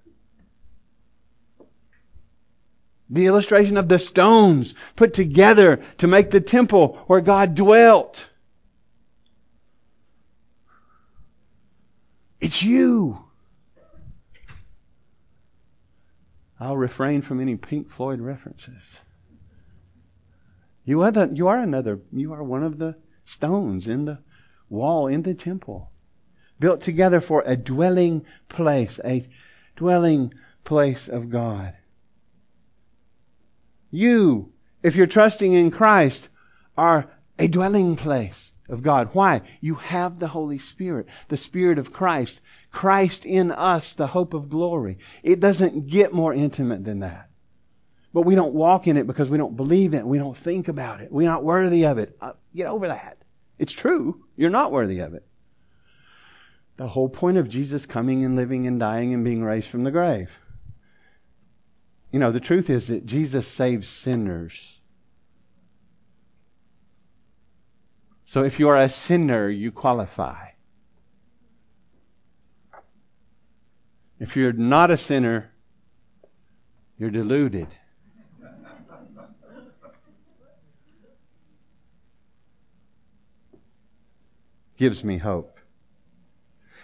The 3.10 3.26
illustration 3.26 3.76
of 3.76 3.90
the 3.90 4.00
stones 4.00 4.74
put 4.96 5.14
together 5.14 5.82
to 5.98 6.08
make 6.08 6.32
the 6.32 6.40
temple 6.40 7.04
where 7.08 7.20
God 7.20 7.54
dwelt. 7.54 8.30
It's 12.40 12.64
you. 12.64 13.20
I'll 16.62 16.78
refrain 16.78 17.22
from 17.22 17.42
any 17.42 17.58
Pink 17.58 17.92
Floyd 17.92 18.22
references. 18.22 18.82
You 20.86 21.02
are, 21.02 21.12
the, 21.12 21.30
you 21.34 21.50
are 21.50 21.60
another, 21.60 22.00
you 22.14 22.32
are 22.32 22.42
one 22.42 22.64
of 22.64 22.78
the 22.78 22.96
stones 23.26 23.88
in 23.88 24.06
the 24.06 24.20
wall 24.70 25.08
in 25.08 25.22
the 25.24 25.34
temple, 25.34 25.92
built 26.60 26.82
together 26.82 27.22
for 27.22 27.44
a 27.46 27.56
dwelling 27.56 28.26
place, 28.50 29.00
a 29.04 29.28
dwelling 29.76 30.34
place 30.64 31.08
of 31.08 31.30
God. 31.30 31.74
You, 33.92 34.52
if 34.84 34.96
you're 34.96 35.08
trusting 35.08 35.54
in 35.54 35.72
Christ, 35.72 36.28
are 36.78 37.10
a 37.40 37.48
dwelling 37.48 37.96
place 37.96 38.52
of 38.70 38.84
God. 38.84 39.10
Why? 39.14 39.42
You 39.62 39.76
have 39.76 40.20
the 40.20 40.28
Holy 40.28 40.60
Spirit, 40.60 41.08
the 41.30 41.38
Spirit 41.38 41.78
of 41.80 41.94
Christ. 41.94 42.42
Christ 42.72 43.26
in 43.26 43.52
us, 43.52 43.94
the 43.94 44.08
hope 44.08 44.34
of 44.34 44.50
glory. 44.50 45.00
It 45.24 45.40
doesn't 45.40 45.88
get 45.88 46.14
more 46.14 46.34
intimate 46.34 46.84
than 46.84 47.00
that. 47.00 47.30
But 48.14 48.22
we 48.24 48.36
don't 48.36 48.54
walk 48.54 48.88
in 48.88 48.98
it 48.98 49.08
because 49.08 49.30
we 49.30 49.38
don't 49.38 49.56
believe 49.56 49.94
it. 49.94 50.06
We 50.06 50.18
don't 50.18 50.36
think 50.36 50.68
about 50.68 51.02
it. 51.02 51.12
We're 51.12 51.30
not 51.30 51.44
worthy 51.44 51.86
of 51.86 51.98
it. 51.98 52.18
Uh, 52.20 52.34
get 52.56 52.68
over 52.68 52.88
that. 52.88 53.18
It's 53.60 53.74
true. 53.74 54.24
You're 54.36 54.50
not 54.50 54.72
worthy 54.72 55.00
of 55.00 55.14
it. 55.14 55.26
The 56.78 56.88
whole 56.88 57.10
point 57.10 57.38
of 57.38 57.50
Jesus 57.50 57.86
coming 57.86 58.24
and 58.24 58.36
living 58.36 58.68
and 58.68 58.80
dying 58.80 59.14
and 59.14 59.24
being 59.24 59.44
raised 59.44 59.68
from 59.68 59.84
the 59.84 59.92
grave. 59.92 60.30
You 62.12 62.20
know, 62.20 62.32
the 62.32 62.40
truth 62.40 62.70
is 62.70 62.88
that 62.88 63.06
Jesus 63.06 63.48
saves 63.48 63.88
sinners. 63.88 64.80
So 68.26 68.44
if 68.44 68.60
you 68.60 68.70
are 68.70 68.78
a 68.78 68.90
sinner, 68.90 69.50
you 69.50 69.72
qualify. 69.72 70.50
If 74.20 74.36
you're 74.36 74.54
not 74.54 74.92
a 74.92 74.98
sinner, 74.98 75.52
you're 76.98 77.12
deluded. 77.12 77.68
Gives 84.78 85.04
me 85.04 85.18
hope. 85.18 85.58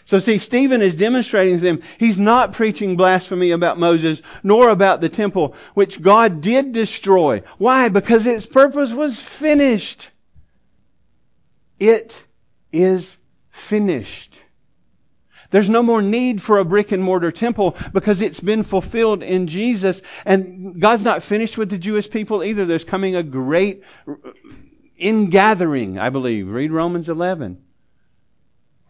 So 0.06 0.20
see, 0.20 0.38
Stephen 0.38 0.82
is 0.82 0.96
demonstrating 0.96 1.60
to 1.60 1.64
them 1.64 1.82
he's 1.98 2.20
not 2.20 2.54
preaching 2.54 2.98
blasphemy 2.98 3.52
about 3.52 3.80
Moses 3.80 4.22
nor 4.44 4.70
about 4.70 5.00
the 5.00 5.10
temple, 5.10 5.56
which 5.76 6.02
God 6.02 6.42
did 6.42 6.74
destroy. 6.74 7.44
Why? 7.58 7.90
Because 7.90 8.28
its 8.28 8.46
purpose 8.46 8.92
was 8.92 9.20
finished. 9.20 10.10
It 11.80 12.26
is 12.72 13.16
finished. 13.50 14.38
There's 15.52 15.70
no 15.70 15.84
more 15.84 16.02
need 16.02 16.42
for 16.42 16.58
a 16.58 16.66
brick 16.66 16.92
and 16.92 17.04
mortar 17.04 17.32
temple 17.32 17.78
because 17.94 18.22
it's 18.22 18.40
been 18.40 18.64
fulfilled 18.64 19.22
in 19.22 19.46
Jesus. 19.46 20.02
And 20.26 20.82
God's 20.82 21.04
not 21.04 21.22
finished 21.22 21.60
with 21.60 21.70
the 21.70 21.78
Jewish 21.78 22.10
people 22.10 22.44
either. 22.44 22.66
There's 22.66 22.84
coming 22.84 23.16
a 23.16 23.22
great 23.22 23.84
ingathering, 24.98 26.00
I 26.00 26.10
believe. 26.10 26.50
Read 26.50 26.72
Romans 26.72 27.08
11. 27.08 27.62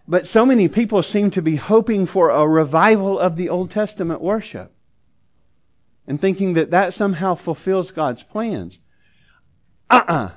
But 0.07 0.27
so 0.27 0.45
many 0.45 0.67
people 0.67 1.01
seem 1.01 1.31
to 1.31 1.41
be 1.41 1.55
hoping 1.55 2.05
for 2.05 2.29
a 2.29 2.47
revival 2.47 3.17
of 3.19 3.37
the 3.37 3.49
Old 3.49 3.71
Testament 3.71 4.21
worship 4.21 4.73
and 6.07 6.19
thinking 6.19 6.55
that 6.55 6.71
that 6.71 6.93
somehow 6.93 7.35
fulfills 7.35 7.91
God's 7.91 8.23
plans. 8.23 8.77
Uh 9.89 10.03
uh-uh. 10.07 10.13
uh 10.13 10.31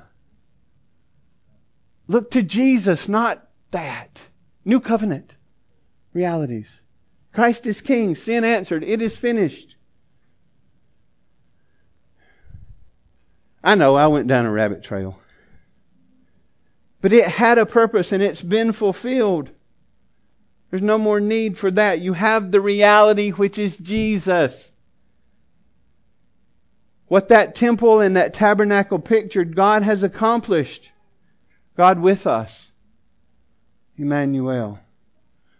Look 2.07 2.31
to 2.31 2.41
Jesus, 2.41 3.09
not 3.09 3.45
that. 3.71 4.25
New 4.63 4.79
covenant 4.79 5.33
realities. 6.13 6.73
Christ 7.33 7.67
is 7.67 7.81
king. 7.81 8.15
Sin 8.15 8.45
answered. 8.45 8.83
It 8.83 9.01
is 9.01 9.17
finished. 9.17 9.75
I 13.63 13.75
know 13.75 13.95
I 13.95 14.07
went 14.07 14.27
down 14.27 14.45
a 14.45 14.51
rabbit 14.51 14.83
trail. 14.83 15.19
But 17.01 17.11
it 17.11 17.25
had 17.25 17.57
a 17.57 17.65
purpose 17.65 18.13
and 18.13 18.23
it's 18.23 18.41
been 18.41 18.71
fulfilled. 18.71 19.49
There's 20.69 20.81
no 20.81 20.97
more 20.97 21.19
need 21.19 21.57
for 21.57 21.71
that. 21.71 22.01
You 22.01 22.13
have 22.13 22.51
the 22.51 22.59
reality 22.59 23.31
which 23.31 23.57
is 23.57 23.77
Jesus. 23.77 24.71
What 27.07 27.29
that 27.29 27.55
temple 27.55 28.01
and 28.01 28.17
that 28.17 28.33
tabernacle 28.33 28.99
pictured, 28.99 29.55
God 29.55 29.83
has 29.83 30.03
accomplished. 30.03 30.89
God 31.77 31.99
with 31.99 32.27
us. 32.27 32.67
Emmanuel. 33.97 34.79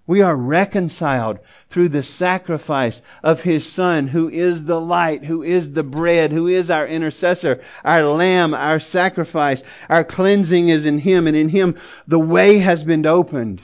We 0.05 0.21
are 0.21 0.35
reconciled 0.35 1.39
through 1.69 1.89
the 1.89 2.03
sacrifice 2.03 3.01
of 3.23 3.41
His 3.41 3.69
Son, 3.69 4.07
who 4.07 4.29
is 4.29 4.63
the 4.63 4.79
light, 4.79 5.23
who 5.23 5.43
is 5.43 5.71
the 5.71 5.83
bread, 5.83 6.31
who 6.31 6.47
is 6.47 6.69
our 6.69 6.87
intercessor, 6.87 7.61
our 7.83 8.03
lamb, 8.03 8.53
our 8.53 8.79
sacrifice. 8.79 9.63
Our 9.89 10.03
cleansing 10.03 10.69
is 10.69 10.85
in 10.85 10.97
Him, 10.97 11.27
and 11.27 11.35
in 11.35 11.49
Him 11.49 11.75
the 12.07 12.19
way 12.19 12.59
has 12.59 12.83
been 12.83 13.05
opened 13.05 13.61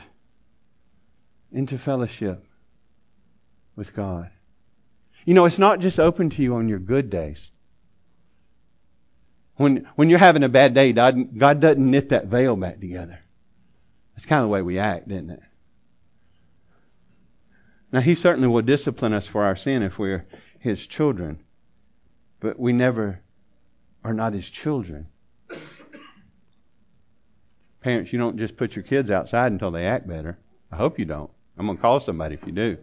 into 1.53 1.77
fellowship 1.77 2.45
with 3.75 3.95
God. 3.95 4.29
You 5.25 5.33
know, 5.33 5.45
it's 5.45 5.59
not 5.59 5.79
just 5.79 5.99
open 5.99 6.29
to 6.31 6.41
you 6.41 6.55
on 6.55 6.67
your 6.67 6.79
good 6.79 7.09
days. 7.09 7.49
When, 9.55 9.87
when 9.95 10.09
you're 10.09 10.19
having 10.19 10.43
a 10.43 10.49
bad 10.49 10.73
day, 10.73 10.91
God, 10.93 11.37
God 11.37 11.59
doesn't 11.59 11.91
knit 11.91 12.09
that 12.09 12.25
veil 12.25 12.55
back 12.55 12.79
together. 12.79 13.19
That's 14.15 14.25
kind 14.25 14.39
of 14.39 14.45
the 14.45 14.53
way 14.53 14.61
we 14.61 14.79
act, 14.79 15.09
isn't 15.11 15.29
it? 15.29 15.41
Now, 17.91 18.01
He 18.01 18.15
certainly 18.15 18.47
will 18.47 18.63
discipline 18.63 19.13
us 19.13 19.27
for 19.27 19.43
our 19.43 19.55
sin 19.55 19.83
if 19.83 19.99
we're 19.99 20.25
His 20.59 20.85
children, 20.85 21.39
but 22.39 22.59
we 22.59 22.73
never 22.73 23.21
are 24.03 24.13
not 24.13 24.33
His 24.33 24.49
children. 24.49 25.07
Parents, 27.81 28.11
you 28.11 28.17
don't 28.17 28.37
just 28.37 28.57
put 28.57 28.75
your 28.75 28.83
kids 28.83 29.11
outside 29.11 29.51
until 29.51 29.71
they 29.71 29.85
act 29.85 30.07
better. 30.07 30.39
I 30.71 30.77
hope 30.77 30.97
you 30.97 31.05
don't. 31.05 31.29
I'm 31.57 31.65
going 31.65 31.77
to 31.77 31.81
call 31.81 31.99
somebody 31.99 32.35
if 32.35 32.45
you 32.45 32.51
do. 32.51 32.77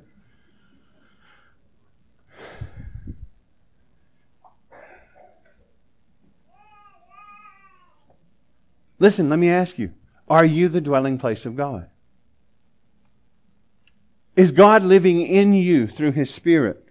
Listen, 8.99 9.31
let 9.31 9.39
me 9.39 9.49
ask 9.49 9.79
you 9.79 9.93
are 10.29 10.45
you 10.45 10.69
the 10.69 10.81
dwelling 10.81 11.19
place 11.19 11.47
of 11.47 11.57
God? 11.57 11.89
Is 14.37 14.53
God 14.53 14.83
living 14.83 15.21
in 15.21 15.53
you 15.53 15.87
through 15.87 16.13
His 16.13 16.33
Spirit? 16.33 16.85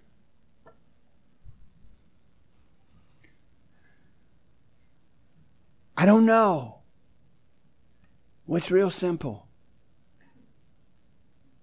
I 5.96 6.06
don't 6.06 6.26
know. 6.26 6.80
Well, 8.48 8.58
it's 8.58 8.72
real 8.72 8.90
simple. 8.90 9.49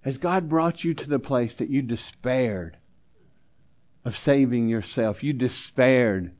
Has 0.06 0.18
God 0.18 0.48
brought 0.48 0.84
you 0.84 0.94
to 0.94 1.08
the 1.08 1.18
place 1.18 1.54
that 1.54 1.68
you 1.68 1.82
despaired 1.82 2.76
of 4.04 4.16
saving 4.16 4.68
yourself? 4.68 5.24
You 5.24 5.32
despaired. 5.32 6.30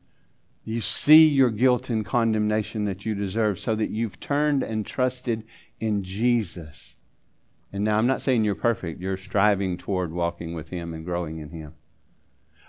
You 0.63 0.79
see 0.79 1.27
your 1.27 1.49
guilt 1.49 1.89
and 1.89 2.05
condemnation 2.05 2.85
that 2.85 3.05
you 3.05 3.13
deserve 3.13 3.59
so 3.59 3.75
that 3.75 3.89
you've 3.89 4.21
turned 4.21 4.63
and 4.63 4.85
trusted 4.85 5.43
in 5.81 6.05
Jesus. 6.05 6.77
And 7.73 7.83
now 7.83 7.97
I'm 7.97 8.07
not 8.07 8.21
saying 8.21 8.45
you're 8.45 8.55
perfect. 8.55 9.01
You're 9.01 9.17
striving 9.17 9.75
toward 9.75 10.13
walking 10.13 10.55
with 10.55 10.69
Him 10.69 10.93
and 10.93 11.03
growing 11.03 11.39
in 11.39 11.49
Him. 11.49 11.73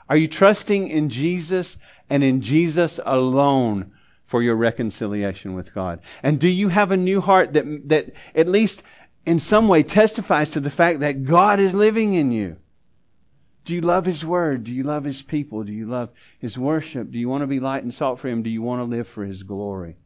Are 0.08 0.16
you 0.16 0.26
trusting 0.26 0.88
in 0.88 1.10
Jesus 1.10 1.76
and 2.10 2.24
in 2.24 2.40
Jesus 2.40 2.98
alone 3.04 3.92
for 4.26 4.42
your 4.42 4.56
reconciliation 4.56 5.54
with 5.54 5.72
God? 5.72 6.00
And 6.24 6.40
do 6.40 6.48
you 6.48 6.68
have 6.68 6.90
a 6.90 6.96
new 6.96 7.20
heart 7.20 7.52
that, 7.52 7.88
that 7.88 8.14
at 8.34 8.48
least 8.48 8.82
in 9.28 9.38
some 9.38 9.68
way 9.68 9.82
testifies 9.82 10.52
to 10.52 10.60
the 10.60 10.70
fact 10.70 11.00
that 11.00 11.24
God 11.24 11.60
is 11.60 11.74
living 11.74 12.14
in 12.14 12.32
you? 12.32 12.56
Do 13.66 13.74
you 13.74 13.82
love 13.82 14.06
His 14.06 14.24
Word? 14.24 14.64
Do 14.64 14.72
you 14.72 14.84
love 14.84 15.04
His 15.04 15.20
people? 15.20 15.64
Do 15.64 15.72
you 15.72 15.84
love 15.84 16.08
His 16.38 16.56
worship? 16.56 17.10
Do 17.10 17.18
you 17.18 17.28
want 17.28 17.42
to 17.42 17.46
be 17.46 17.60
light 17.60 17.82
and 17.82 17.92
salt 17.92 18.20
for 18.20 18.28
Him? 18.28 18.42
Do 18.42 18.48
you 18.48 18.62
want 18.62 18.80
to 18.80 18.84
live 18.84 19.06
for 19.06 19.26
His 19.26 19.42
glory? 19.42 19.96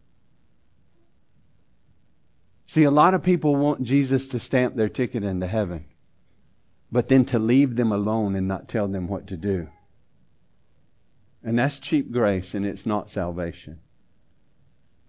See, 2.67 2.83
a 2.83 2.91
lot 2.91 3.15
of 3.15 3.23
people 3.23 3.55
want 3.55 3.85
Jesus 3.85 4.27
to 4.29 4.41
stamp 4.41 4.75
their 4.75 4.89
ticket 4.89 5.23
into 5.23 5.47
heaven, 5.47 5.85
but 6.91 7.09
then 7.09 7.25
to 7.27 7.39
leave 7.39 7.77
them 7.77 7.93
alone 7.93 8.35
and 8.35 8.49
not 8.49 8.67
tell 8.67 8.89
them 8.89 9.07
what 9.07 9.29
to 9.29 9.37
do. 9.37 9.69
And 11.45 11.57
that's 11.57 11.79
cheap 11.79 12.11
grace 12.11 12.55
and 12.55 12.67
it's 12.67 12.87
not 12.87 13.13
salvation. 13.13 13.79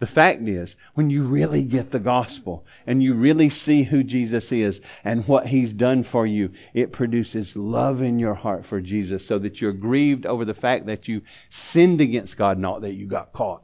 The 0.04 0.08
fact 0.08 0.46
is, 0.50 0.76
when 0.96 1.10
you 1.10 1.24
really 1.24 1.64
get 1.64 1.90
the 1.90 1.98
gospel 1.98 2.66
and 2.86 3.02
you 3.02 3.14
really 3.14 3.50
see 3.50 3.84
who 3.84 4.04
Jesus 4.04 4.52
is 4.52 4.82
and 5.06 5.26
what 5.26 5.48
he's 5.48 5.74
done 5.74 6.04
for 6.04 6.28
you, 6.28 6.50
it 6.74 6.92
produces 6.92 7.56
love 7.56 8.02
in 8.02 8.20
your 8.20 8.34
heart 8.34 8.66
for 8.66 8.82
Jesus 8.82 9.26
so 9.26 9.40
that 9.40 9.62
you're 9.62 9.72
grieved 9.72 10.26
over 10.26 10.44
the 10.44 10.54
fact 10.54 10.88
that 10.88 11.08
you 11.08 11.22
sinned 11.50 12.02
against 12.02 12.36
God, 12.36 12.60
not 12.60 12.82
that 12.82 12.96
you 12.96 13.08
got 13.08 13.32
caught. 13.32 13.64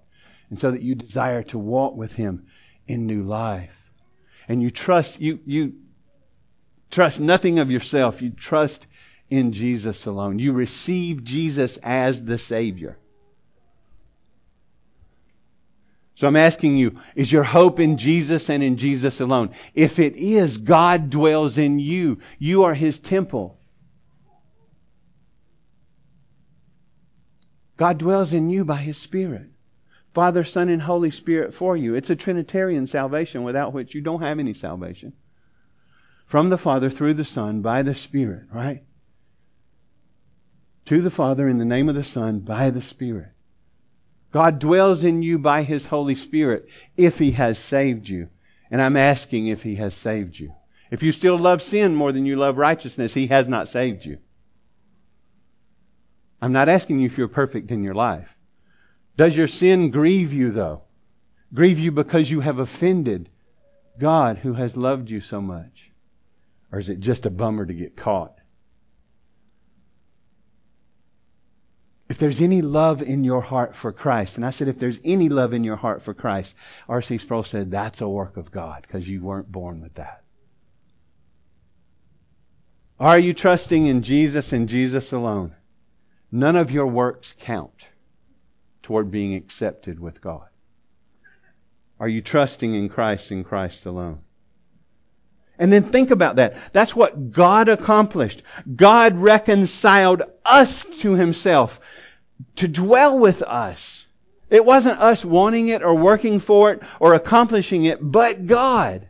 And 0.49 0.58
so 0.58 0.71
that 0.71 0.82
you 0.82 0.95
desire 0.95 1.43
to 1.43 1.60
walk 1.60 1.97
with 1.97 2.15
him 2.15 2.45
in 2.88 3.06
new 3.06 3.23
life 3.23 3.91
and 4.47 4.63
you 4.63 4.71
trust 4.71 5.19
you 5.19 5.41
you 5.45 5.73
trust 6.89 7.19
nothing 7.19 7.60
of 7.60 7.69
yourself. 7.69 8.21
You 8.21 8.30
trust 8.30 8.88
in 9.30 9.52
Jesus 9.52 10.06
alone. 10.06 10.39
You 10.39 10.54
receive 10.54 11.21
Jesus 11.21 11.75
as 11.84 12.23
the 12.23 12.38
Savior. 12.38 12.97
So 16.20 16.28
I'm 16.28 16.36
asking 16.36 16.76
you, 16.76 17.00
is 17.16 17.32
your 17.32 17.46
hope 17.46 17.80
in 17.80 17.98
Jesus 17.98 18.50
and 18.50 18.62
in 18.62 18.76
Jesus 18.76 19.22
alone? 19.22 19.52
If 19.74 20.00
it 20.00 20.18
is, 20.18 20.58
God 20.58 21.10
dwells 21.10 21.58
in 21.58 21.80
you. 21.80 22.20
You 22.38 22.64
are 22.64 22.74
His 22.74 23.00
temple. 23.00 23.58
God 27.78 28.00
dwells 28.00 28.34
in 28.34 28.50
you 28.50 28.65
by 28.65 28.76
His 28.76 28.98
Spirit. 28.98 29.48
Father, 30.13 30.44
Son, 30.44 30.67
and 30.67 30.82
Holy 30.82 31.12
Spirit 31.12 31.54
for 31.54 31.78
you. 31.78 31.96
It's 31.96 32.10
a 32.10 32.17
Trinitarian 32.17 32.86
salvation 32.86 33.44
without 33.44 33.72
which 33.72 33.96
you 33.96 34.02
don't 34.02 34.22
have 34.22 34.40
any 34.40 34.54
salvation. 34.54 35.13
From 36.26 36.50
the 36.50 36.58
Father, 36.58 36.90
through 36.90 37.13
the 37.13 37.24
Son, 37.24 37.62
by 37.62 37.84
the 37.84 37.96
Spirit, 37.96 38.48
right? 38.54 38.84
To 40.88 41.02
the 41.02 41.12
Father, 41.12 41.48
in 41.48 41.60
the 41.60 41.63
name 41.63 41.88
of 41.88 41.96
the 41.96 42.04
Son, 42.04 42.42
by 42.42 42.72
the 42.72 42.82
Spirit. 42.82 43.32
God 44.32 44.60
dwells 44.60 45.04
in 45.04 45.23
you 45.23 45.40
by 45.40 45.63
His 45.63 45.86
Holy 45.86 46.15
Spirit 46.15 46.67
if 46.96 47.17
He 47.17 47.32
has 47.32 47.58
saved 47.58 48.08
you. 48.08 48.30
And 48.71 48.82
I'm 48.82 48.98
asking 48.98 49.48
if 49.48 49.63
He 49.63 49.75
has 49.75 49.96
saved 49.96 50.38
you. 50.38 50.54
If 50.92 51.04
you 51.04 51.12
still 51.12 51.38
love 51.38 51.62
sin 51.62 51.96
more 51.96 52.12
than 52.12 52.25
you 52.25 52.36
love 52.36 52.58
righteousness, 52.58 53.13
He 53.13 53.27
has 53.27 53.48
not 53.48 53.67
saved 53.67 54.06
you. 54.06 54.19
I'm 56.42 56.54
not 56.54 56.69
asking 56.69 57.00
you 57.00 57.08
if 57.08 57.17
you're 57.17 57.27
perfect 57.27 57.71
in 57.71 57.84
your 57.84 57.96
life. 57.96 58.36
Does 59.17 59.36
your 59.36 59.48
sin 59.48 59.92
grieve 59.92 60.32
you, 60.32 60.52
though? 60.52 60.84
Grieve 61.54 61.80
you 61.80 61.92
because 61.92 62.30
you 62.30 62.40
have 62.40 62.60
offended 62.60 63.30
God 64.00 64.38
who 64.38 64.54
has 64.54 64.77
loved 64.77 65.10
you 65.10 65.19
so 65.19 65.42
much? 65.42 65.92
Or 66.71 66.80
is 66.80 66.88
it 66.88 67.00
just 67.00 67.25
a 67.25 67.32
bummer 67.32 67.65
to 67.65 67.73
get 67.73 67.98
caught? 67.98 68.38
If 72.10 72.18
there's 72.18 72.42
any 72.42 72.64
love 72.64 73.04
in 73.04 73.24
your 73.24 73.40
heart 73.40 73.76
for 73.76 73.92
Christ, 73.92 74.38
and 74.38 74.46
I 74.46 74.50
said, 74.50 74.68
if 74.68 74.80
there's 74.80 74.98
any 75.06 75.30
love 75.30 75.54
in 75.54 75.64
your 75.64 75.76
heart 75.76 76.02
for 76.02 76.16
Christ, 76.16 76.56
R.C. 76.88 77.20
Sproul 77.20 77.44
said, 77.44 77.70
that's 77.70 78.02
a 78.02 78.10
work 78.10 78.36
of 78.38 78.52
God 78.52 78.82
because 78.82 79.08
you 79.08 79.22
weren't 79.22 79.52
born 79.52 79.82
with 79.82 79.94
that. 79.94 80.24
Are 83.00 83.20
you 83.20 83.34
trusting 83.34 83.86
in 83.86 84.02
Jesus 84.02 84.52
and 84.52 84.68
Jesus 84.68 85.14
alone? 85.14 85.56
None 86.32 86.56
of 86.56 86.72
your 86.72 86.88
works 86.88 87.36
count 87.40 87.86
toward 88.82 89.12
being 89.12 89.36
accepted 89.36 90.00
with 90.00 90.20
God. 90.20 90.48
Are 92.00 92.08
you 92.08 92.22
trusting 92.22 92.74
in 92.74 92.90
Christ 92.90 93.30
and 93.30 93.46
Christ 93.46 93.86
alone? 93.86 94.22
And 95.60 95.72
then 95.72 95.84
think 95.84 96.10
about 96.10 96.38
that. 96.38 96.56
That's 96.72 96.96
what 96.96 97.32
God 97.32 97.70
accomplished. 97.70 98.42
God 98.74 99.18
reconciled 99.18 100.24
us 100.44 100.86
to 101.02 101.14
Himself 101.14 101.80
to 102.58 102.67
dwell 102.67 103.17
with 103.17 103.42
us. 103.42 104.06
It 104.50 104.65
wasn't 104.65 105.00
us 105.00 105.23
wanting 105.23 105.67
it 105.67 105.83
or 105.83 105.94
working 105.96 106.40
for 106.40 106.71
it 106.71 106.81
or 107.00 107.13
accomplishing 107.13 107.85
it, 107.85 108.00
but 108.02 108.48
God. 108.48 109.08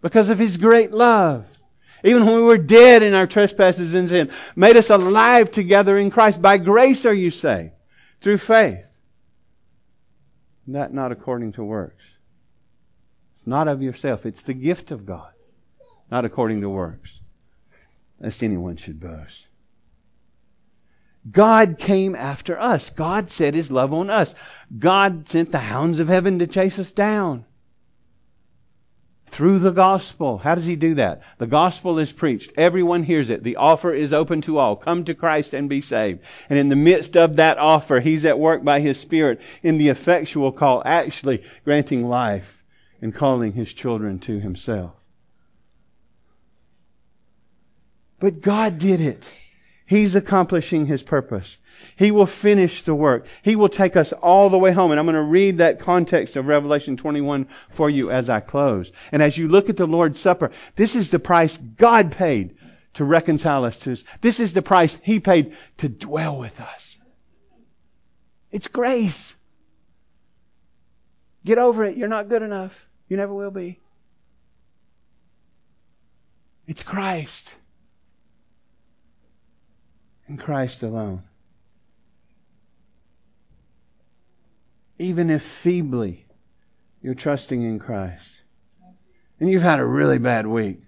Because 0.00 0.30
of 0.30 0.38
His 0.38 0.56
great 0.56 0.92
love. 0.92 1.44
Even 2.02 2.24
when 2.24 2.36
we 2.36 2.42
were 2.42 2.56
dead 2.56 3.02
in 3.02 3.12
our 3.12 3.26
trespasses 3.26 3.94
and 3.94 4.08
sin, 4.08 4.30
made 4.56 4.76
us 4.76 4.88
alive 4.88 5.50
together 5.50 5.98
in 5.98 6.10
Christ. 6.10 6.40
By 6.40 6.56
grace 6.56 7.04
are 7.04 7.14
you 7.14 7.30
saved. 7.30 7.72
Through 8.22 8.38
faith. 8.38 8.84
That 10.68 10.94
not 10.94 11.12
according 11.12 11.52
to 11.52 11.64
works. 11.64 12.02
Not 13.44 13.68
of 13.68 13.82
yourself. 13.82 14.24
It's 14.24 14.42
the 14.42 14.54
gift 14.54 14.90
of 14.90 15.04
God. 15.04 15.32
Not 16.10 16.24
according 16.24 16.62
to 16.62 16.68
works. 16.68 17.10
Lest 18.20 18.42
anyone 18.42 18.76
should 18.76 19.00
boast. 19.00 19.46
God 21.28 21.78
came 21.78 22.14
after 22.14 22.58
us. 22.58 22.90
God 22.90 23.30
set 23.30 23.54
his 23.54 23.70
love 23.70 23.92
on 23.92 24.08
us. 24.08 24.34
God 24.76 25.28
sent 25.28 25.52
the 25.52 25.58
hounds 25.58 26.00
of 26.00 26.08
heaven 26.08 26.38
to 26.38 26.46
chase 26.46 26.78
us 26.78 26.92
down. 26.92 27.44
Through 29.26 29.60
the 29.60 29.70
gospel. 29.70 30.38
How 30.38 30.54
does 30.54 30.64
he 30.64 30.76
do 30.76 30.94
that? 30.94 31.22
The 31.38 31.46
gospel 31.46 31.98
is 31.98 32.10
preached. 32.10 32.52
Everyone 32.56 33.02
hears 33.04 33.28
it. 33.28 33.44
The 33.44 33.56
offer 33.56 33.92
is 33.92 34.12
open 34.12 34.40
to 34.42 34.58
all. 34.58 34.76
Come 34.76 35.04
to 35.04 35.14
Christ 35.14 35.54
and 35.54 35.68
be 35.68 35.82
saved. 35.82 36.24
And 36.48 36.58
in 36.58 36.68
the 36.68 36.76
midst 36.76 37.16
of 37.16 37.36
that 37.36 37.58
offer, 37.58 38.00
he's 38.00 38.24
at 38.24 38.38
work 38.38 38.64
by 38.64 38.80
his 38.80 38.98
Spirit 38.98 39.40
in 39.62 39.78
the 39.78 39.90
effectual 39.90 40.50
call, 40.52 40.82
actually 40.84 41.44
granting 41.64 42.08
life 42.08 42.64
and 43.02 43.14
calling 43.14 43.52
his 43.52 43.72
children 43.72 44.18
to 44.20 44.40
himself. 44.40 44.92
But 48.18 48.40
God 48.40 48.78
did 48.78 49.00
it. 49.00 49.28
He's 49.90 50.14
accomplishing 50.14 50.86
His 50.86 51.02
purpose. 51.02 51.56
He 51.96 52.12
will 52.12 52.26
finish 52.26 52.82
the 52.82 52.94
work. 52.94 53.26
He 53.42 53.56
will 53.56 53.68
take 53.68 53.96
us 53.96 54.12
all 54.12 54.48
the 54.48 54.56
way 54.56 54.70
home. 54.70 54.92
And 54.92 55.00
I'm 55.00 55.06
going 55.06 55.16
to 55.16 55.20
read 55.20 55.58
that 55.58 55.80
context 55.80 56.36
of 56.36 56.46
Revelation 56.46 56.96
21 56.96 57.48
for 57.70 57.90
you 57.90 58.08
as 58.08 58.30
I 58.30 58.38
close. 58.38 58.92
And 59.10 59.20
as 59.20 59.36
you 59.36 59.48
look 59.48 59.68
at 59.68 59.76
the 59.76 59.88
Lord's 59.88 60.20
Supper, 60.20 60.52
this 60.76 60.94
is 60.94 61.10
the 61.10 61.18
price 61.18 61.56
God 61.56 62.12
paid 62.12 62.54
to 62.94 63.04
reconcile 63.04 63.64
us 63.64 63.76
to 63.78 63.94
us. 63.94 64.04
This 64.20 64.38
is 64.38 64.52
the 64.52 64.62
price 64.62 64.96
He 65.02 65.18
paid 65.18 65.56
to 65.78 65.88
dwell 65.88 66.38
with 66.38 66.60
us. 66.60 66.96
It's 68.52 68.68
grace. 68.68 69.34
Get 71.44 71.58
over 71.58 71.82
it. 71.82 71.96
You're 71.96 72.06
not 72.06 72.28
good 72.28 72.42
enough. 72.42 72.86
You 73.08 73.16
never 73.16 73.34
will 73.34 73.50
be. 73.50 73.80
It's 76.68 76.84
Christ 76.84 77.52
in 80.30 80.36
Christ 80.36 80.82
alone. 80.84 81.24
Even 84.98 85.28
if 85.28 85.42
feebly 85.42 86.24
you're 87.02 87.14
trusting 87.14 87.62
in 87.62 87.80
Christ, 87.80 88.24
and 89.40 89.50
you've 89.50 89.62
had 89.62 89.80
a 89.80 89.84
really 89.84 90.18
bad 90.18 90.46
week, 90.46 90.82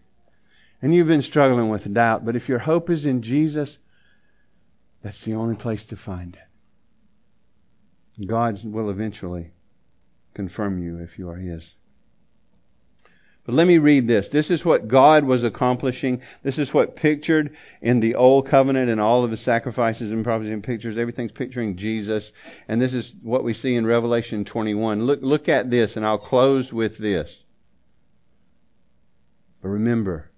and 0.80 0.95
you've 0.95 1.09
been 1.09 1.22
struggling 1.22 1.70
with 1.70 1.93
doubt, 1.93 2.24
but 2.24 2.36
if 2.36 2.49
your 2.49 2.61
hope 2.61 2.88
is 2.88 3.05
in 3.05 3.22
Jesus, 3.22 3.78
that's 5.03 5.24
the 5.24 5.34
only 5.34 5.57
place 5.57 5.82
to 5.84 5.97
find 5.97 6.36
it. 6.36 8.26
God 8.26 8.61
will 8.62 8.90
eventually 8.90 9.51
confirm 10.34 10.80
you 10.80 10.99
if 10.99 11.18
you 11.18 11.28
are 11.30 11.36
His. 11.36 11.68
But 13.45 13.57
let 13.57 13.66
me 13.66 13.78
read 13.78 14.07
this. 14.07 14.28
This 14.28 14.53
is 14.53 14.64
what 14.64 14.86
God 14.86 15.24
was 15.24 15.43
accomplishing. 15.43 16.22
This 16.45 16.59
is 16.59 16.72
what 16.72 16.95
pictured 16.95 17.57
in 17.80 17.99
the 17.99 18.14
Old 18.14 18.47
Covenant 18.47 18.88
and 18.88 19.01
all 19.01 19.24
of 19.24 19.32
the 19.32 19.36
sacrifices 19.36 20.12
and 20.12 20.22
prophecies 20.22 20.53
and 20.53 20.62
pictures. 20.62 20.97
Everything's 20.97 21.32
picturing 21.32 21.76
Jesus. 21.76 22.30
And 22.68 22.80
this 22.80 22.95
is 22.95 23.12
what 23.20 23.43
we 23.43 23.53
see 23.53 23.74
in 23.74 23.84
Revelation 23.84 24.45
21. 24.45 25.07
Look, 25.07 25.20
look 25.22 25.49
at 25.49 25.70
this, 25.70 25.97
and 25.97 26.07
I'll 26.07 26.18
close 26.18 26.72
with 26.72 26.99
this. 26.99 27.43
But 29.61 29.70
remember, 29.70 30.30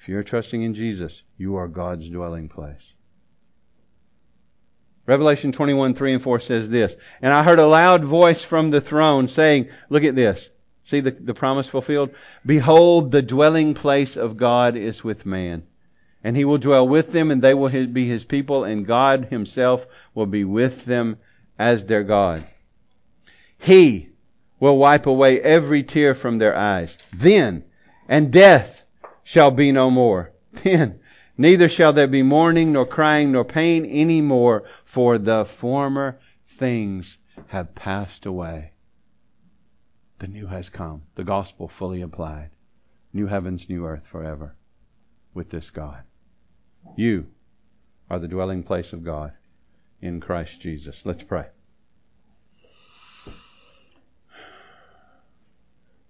if 0.00 0.08
you're 0.08 0.22
trusting 0.22 0.62
in 0.62 0.74
Jesus, 0.74 1.22
you 1.36 1.56
are 1.56 1.66
God's 1.66 2.08
dwelling 2.08 2.48
place. 2.48 2.82
Revelation 5.06 5.50
21, 5.50 5.94
3 5.94 6.12
and 6.14 6.22
4 6.22 6.38
says 6.38 6.68
this, 6.68 6.94
And 7.20 7.32
I 7.32 7.42
heard 7.42 7.58
a 7.58 7.66
loud 7.66 8.04
voice 8.04 8.44
from 8.44 8.70
the 8.70 8.80
throne 8.80 9.28
saying, 9.28 9.68
look 9.88 10.04
at 10.04 10.14
this, 10.14 10.48
See 10.84 11.00
the, 11.00 11.10
the 11.10 11.34
promise 11.34 11.66
fulfilled? 11.66 12.10
Behold, 12.44 13.12
the 13.12 13.22
dwelling 13.22 13.74
place 13.74 14.16
of 14.16 14.36
God 14.36 14.76
is 14.76 15.04
with 15.04 15.26
man. 15.26 15.62
And 16.22 16.36
he 16.36 16.44
will 16.44 16.58
dwell 16.58 16.86
with 16.86 17.12
them, 17.12 17.30
and 17.30 17.40
they 17.40 17.54
will 17.54 17.86
be 17.86 18.06
his 18.06 18.24
people, 18.24 18.64
and 18.64 18.86
God 18.86 19.26
himself 19.30 19.86
will 20.14 20.26
be 20.26 20.44
with 20.44 20.84
them 20.84 21.16
as 21.58 21.86
their 21.86 22.02
God. 22.02 22.44
He 23.58 24.08
will 24.58 24.76
wipe 24.76 25.06
away 25.06 25.40
every 25.40 25.82
tear 25.82 26.14
from 26.14 26.38
their 26.38 26.56
eyes. 26.56 26.98
Then, 27.12 27.64
and 28.08 28.32
death 28.32 28.84
shall 29.22 29.50
be 29.50 29.72
no 29.72 29.90
more. 29.90 30.32
Then, 30.64 31.00
neither 31.38 31.68
shall 31.68 31.92
there 31.92 32.08
be 32.08 32.22
mourning, 32.22 32.72
nor 32.72 32.84
crying, 32.84 33.32
nor 33.32 33.44
pain 33.44 33.86
any 33.86 34.20
more, 34.20 34.64
for 34.84 35.16
the 35.18 35.44
former 35.44 36.18
things 36.46 37.18
have 37.46 37.74
passed 37.74 38.26
away. 38.26 38.69
The 40.20 40.28
new 40.28 40.46
has 40.46 40.68
come. 40.68 41.02
The 41.14 41.24
gospel 41.24 41.66
fully 41.66 42.02
applied. 42.02 42.50
New 43.12 43.26
heavens, 43.26 43.70
new 43.70 43.86
earth 43.86 44.06
forever 44.06 44.54
with 45.32 45.48
this 45.48 45.70
God. 45.70 46.02
You 46.94 47.26
are 48.10 48.18
the 48.18 48.28
dwelling 48.28 48.62
place 48.62 48.92
of 48.92 49.02
God 49.02 49.32
in 50.02 50.20
Christ 50.20 50.60
Jesus. 50.60 51.06
Let's 51.06 51.22
pray. 51.22 51.46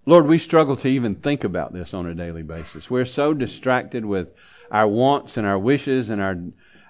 Lord, 0.06 0.26
we 0.26 0.38
struggle 0.38 0.76
to 0.78 0.88
even 0.88 1.14
think 1.14 1.44
about 1.44 1.72
this 1.72 1.94
on 1.94 2.06
a 2.06 2.14
daily 2.14 2.42
basis. 2.42 2.90
We're 2.90 3.04
so 3.04 3.32
distracted 3.32 4.04
with 4.04 4.34
our 4.72 4.88
wants 4.88 5.36
and 5.36 5.46
our 5.46 5.58
wishes 5.58 6.10
and 6.10 6.20
our 6.20 6.36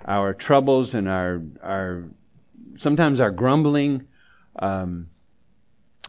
our 0.06 0.32
troubles 0.32 0.94
and 0.94 1.06
our 1.06 1.42
our 1.62 2.04
sometimes 2.76 3.20
our 3.20 3.30
grumbling. 3.30 4.06
Um, 4.58 5.10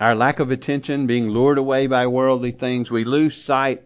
our 0.01 0.15
lack 0.15 0.39
of 0.39 0.49
attention, 0.49 1.05
being 1.05 1.29
lured 1.29 1.59
away 1.59 1.85
by 1.85 2.07
worldly 2.07 2.51
things, 2.51 2.89
we 2.89 3.03
lose 3.03 3.39
sight 3.39 3.83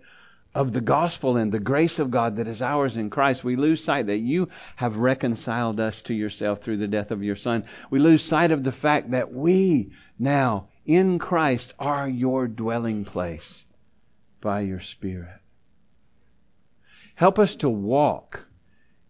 of 0.53 0.71
the 0.71 0.79
gospel 0.79 1.35
and 1.35 1.51
the 1.51 1.59
grace 1.59 1.99
of 1.99 2.09
God 2.09 2.37
that 2.37 2.47
is 2.47 2.61
ours 2.61 2.95
in 2.95 3.09
Christ. 3.09 3.43
We 3.43 3.57
lose 3.57 3.83
sight 3.83 4.07
that 4.07 4.19
you 4.19 4.47
have 4.77 4.95
reconciled 4.95 5.81
us 5.81 6.01
to 6.03 6.13
yourself 6.13 6.61
through 6.61 6.77
the 6.77 6.87
death 6.87 7.11
of 7.11 7.21
your 7.21 7.35
Son. 7.35 7.65
We 7.89 7.99
lose 7.99 8.23
sight 8.23 8.51
of 8.51 8.63
the 8.63 8.71
fact 8.71 9.11
that 9.11 9.33
we 9.33 9.91
now 10.17 10.69
in 10.85 11.19
Christ 11.19 11.73
are 11.77 12.07
your 12.07 12.47
dwelling 12.47 13.03
place 13.03 13.65
by 14.39 14.61
your 14.61 14.79
Spirit. 14.79 15.41
Help 17.15 17.39
us 17.39 17.57
to 17.57 17.69
walk 17.69 18.47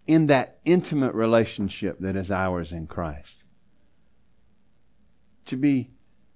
in 0.07 0.27
that 0.27 0.57
intimate 0.65 1.13
relationship 1.13 1.99
that 1.99 2.15
is 2.15 2.31
ours 2.31 2.71
in 2.71 2.87
Christ. 2.87 3.35
To 5.45 5.55
be 5.55 5.91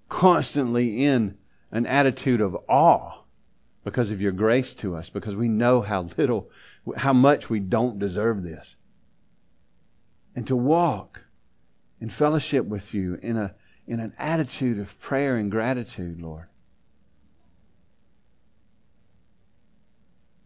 constantly 0.09 1.05
in 1.05 1.37
an 1.71 1.85
attitude 1.85 2.41
of 2.41 2.57
awe 2.67 3.21
because 3.83 4.11
of 4.11 4.21
your 4.21 4.31
grace 4.31 4.73
to 4.75 4.95
us, 4.95 5.09
because 5.09 5.35
we 5.35 5.47
know 5.47 5.81
how 5.81 6.07
little, 6.17 6.49
how 6.97 7.13
much 7.13 7.49
we 7.49 7.59
don't 7.59 7.99
deserve 7.99 8.43
this. 8.43 8.65
And 10.35 10.47
to 10.47 10.55
walk 10.55 11.21
in 12.01 12.09
fellowship 12.09 12.65
with 12.65 12.93
you 12.93 13.19
in 13.21 13.37
a 13.37 13.53
in 13.87 13.99
an 13.99 14.13
attitude 14.19 14.77
of 14.77 14.99
prayer 14.99 15.37
and 15.37 15.49
gratitude, 15.49 16.21
Lord. 16.21 16.45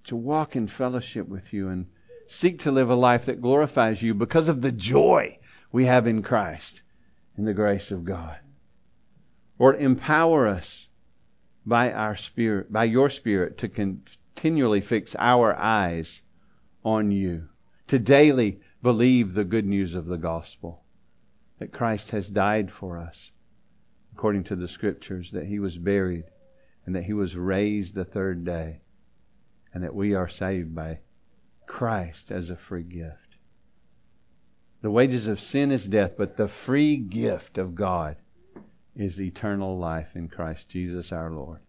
To 0.05 0.15
walk 0.15 0.55
in 0.55 0.67
fellowship 0.67 1.27
with 1.27 1.51
you 1.51 1.67
and 1.67 1.87
seek 2.27 2.59
to 2.59 2.71
live 2.71 2.89
a 2.89 2.95
life 2.95 3.25
that 3.25 3.41
glorifies 3.41 4.01
you 4.01 4.13
because 4.13 4.47
of 4.47 4.61
the 4.61 4.71
joy 4.71 5.37
we 5.73 5.85
have 5.85 6.07
in 6.07 6.21
Christ 6.21 6.81
in 7.37 7.43
the 7.43 7.53
grace 7.53 7.91
of 7.91 8.05
God. 8.05 8.37
Lord, 9.59 9.81
empower 9.81 10.47
us 10.47 10.87
by 11.65 11.91
our 11.93 12.15
spirit, 12.15 12.71
by 12.71 12.85
your 12.85 13.09
spirit 13.09 13.57
to 13.59 13.69
continually 13.69 14.81
fix 14.81 15.15
our 15.17 15.55
eyes 15.55 16.21
on 16.83 17.11
you, 17.11 17.47
to 17.87 17.99
daily 17.99 18.59
believe 18.81 19.33
the 19.33 19.45
good 19.45 19.65
news 19.65 19.95
of 19.95 20.05
the 20.05 20.17
gospel 20.17 20.83
that 21.59 21.71
Christ 21.71 22.11
has 22.11 22.29
died 22.29 22.71
for 22.71 22.97
us 22.97 23.31
according 24.11 24.43
to 24.45 24.55
the 24.55 24.67
scriptures, 24.67 25.31
that 25.31 25.45
he 25.45 25.59
was 25.59 25.77
buried 25.77 26.25
and 26.85 26.95
that 26.95 27.03
he 27.03 27.13
was 27.13 27.35
raised 27.35 27.95
the 27.95 28.05
third 28.05 28.43
day 28.45 28.81
and 29.73 29.83
that 29.83 29.95
we 29.95 30.13
are 30.13 30.27
saved 30.27 30.75
by 30.75 30.99
Christ 31.65 32.31
as 32.31 32.49
a 32.49 32.55
free 32.55 32.83
gift. 32.83 33.37
The 34.81 34.91
wages 34.91 35.27
of 35.27 35.39
sin 35.39 35.71
is 35.71 35.87
death, 35.87 36.13
but 36.17 36.35
the 36.37 36.47
free 36.47 36.97
gift 36.97 37.57
of 37.57 37.73
God 37.73 38.17
is 38.95 39.19
eternal 39.19 39.77
life 39.77 40.15
in 40.15 40.27
Christ 40.27 40.69
Jesus 40.69 41.11
our 41.11 41.31
Lord. 41.31 41.59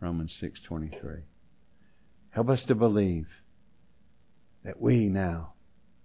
Romans 0.00 0.32
6:23. 0.32 1.24
Help 2.30 2.48
us 2.48 2.64
to 2.64 2.74
believe 2.74 3.28
that 4.62 4.80
we 4.80 5.08
now, 5.08 5.52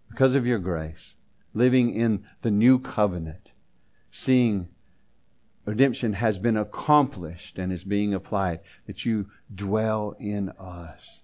because 0.10 0.36
of 0.36 0.46
your 0.46 0.60
grace, 0.60 1.14
living 1.54 1.94
in 1.94 2.26
the 2.42 2.52
new 2.52 2.80
covenant, 2.80 3.52
seeing 4.12 4.68
redemption 5.66 6.14
has 6.14 6.38
been 6.38 6.58
accomplished 6.58 7.58
and 7.58 7.72
is 7.72 7.84
being 7.84 8.14
applied, 8.14 8.60
that 8.86 9.06
you 9.06 9.30
dwell 9.54 10.16
in 10.20 10.50
us. 10.50 11.22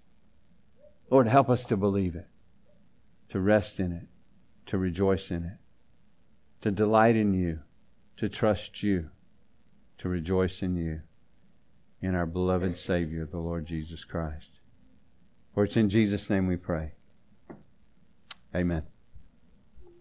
Lord, 1.10 1.28
help 1.28 1.50
us 1.50 1.66
to 1.66 1.78
believe 1.78 2.16
it, 2.16 2.28
to 3.30 3.40
rest 3.40 3.80
in 3.80 3.92
it, 3.92 4.08
to 4.68 4.78
rejoice 4.78 5.32
in 5.32 5.44
it, 5.44 5.58
to 6.62 6.72
delight 6.72 7.16
in 7.16 7.34
you, 7.34 7.60
to 8.18 8.30
trust 8.30 8.84
you, 8.84 9.10
to 10.00 10.10
rejoice 10.10 10.62
in 10.62 10.76
you, 10.76 11.02
in 12.02 12.16
our 12.16 12.26
beloved 12.26 12.78
Savior, 12.78 13.26
the 13.26 13.38
Lord 13.38 13.66
Jesus 13.66 14.04
Christ. 14.04 14.50
For 15.54 15.64
it's 15.64 15.78
in 15.78 15.90
Jesus' 15.90 16.30
name 16.30 16.48
we 16.48 16.58
pray. 16.58 16.94
Amen. 18.56 18.84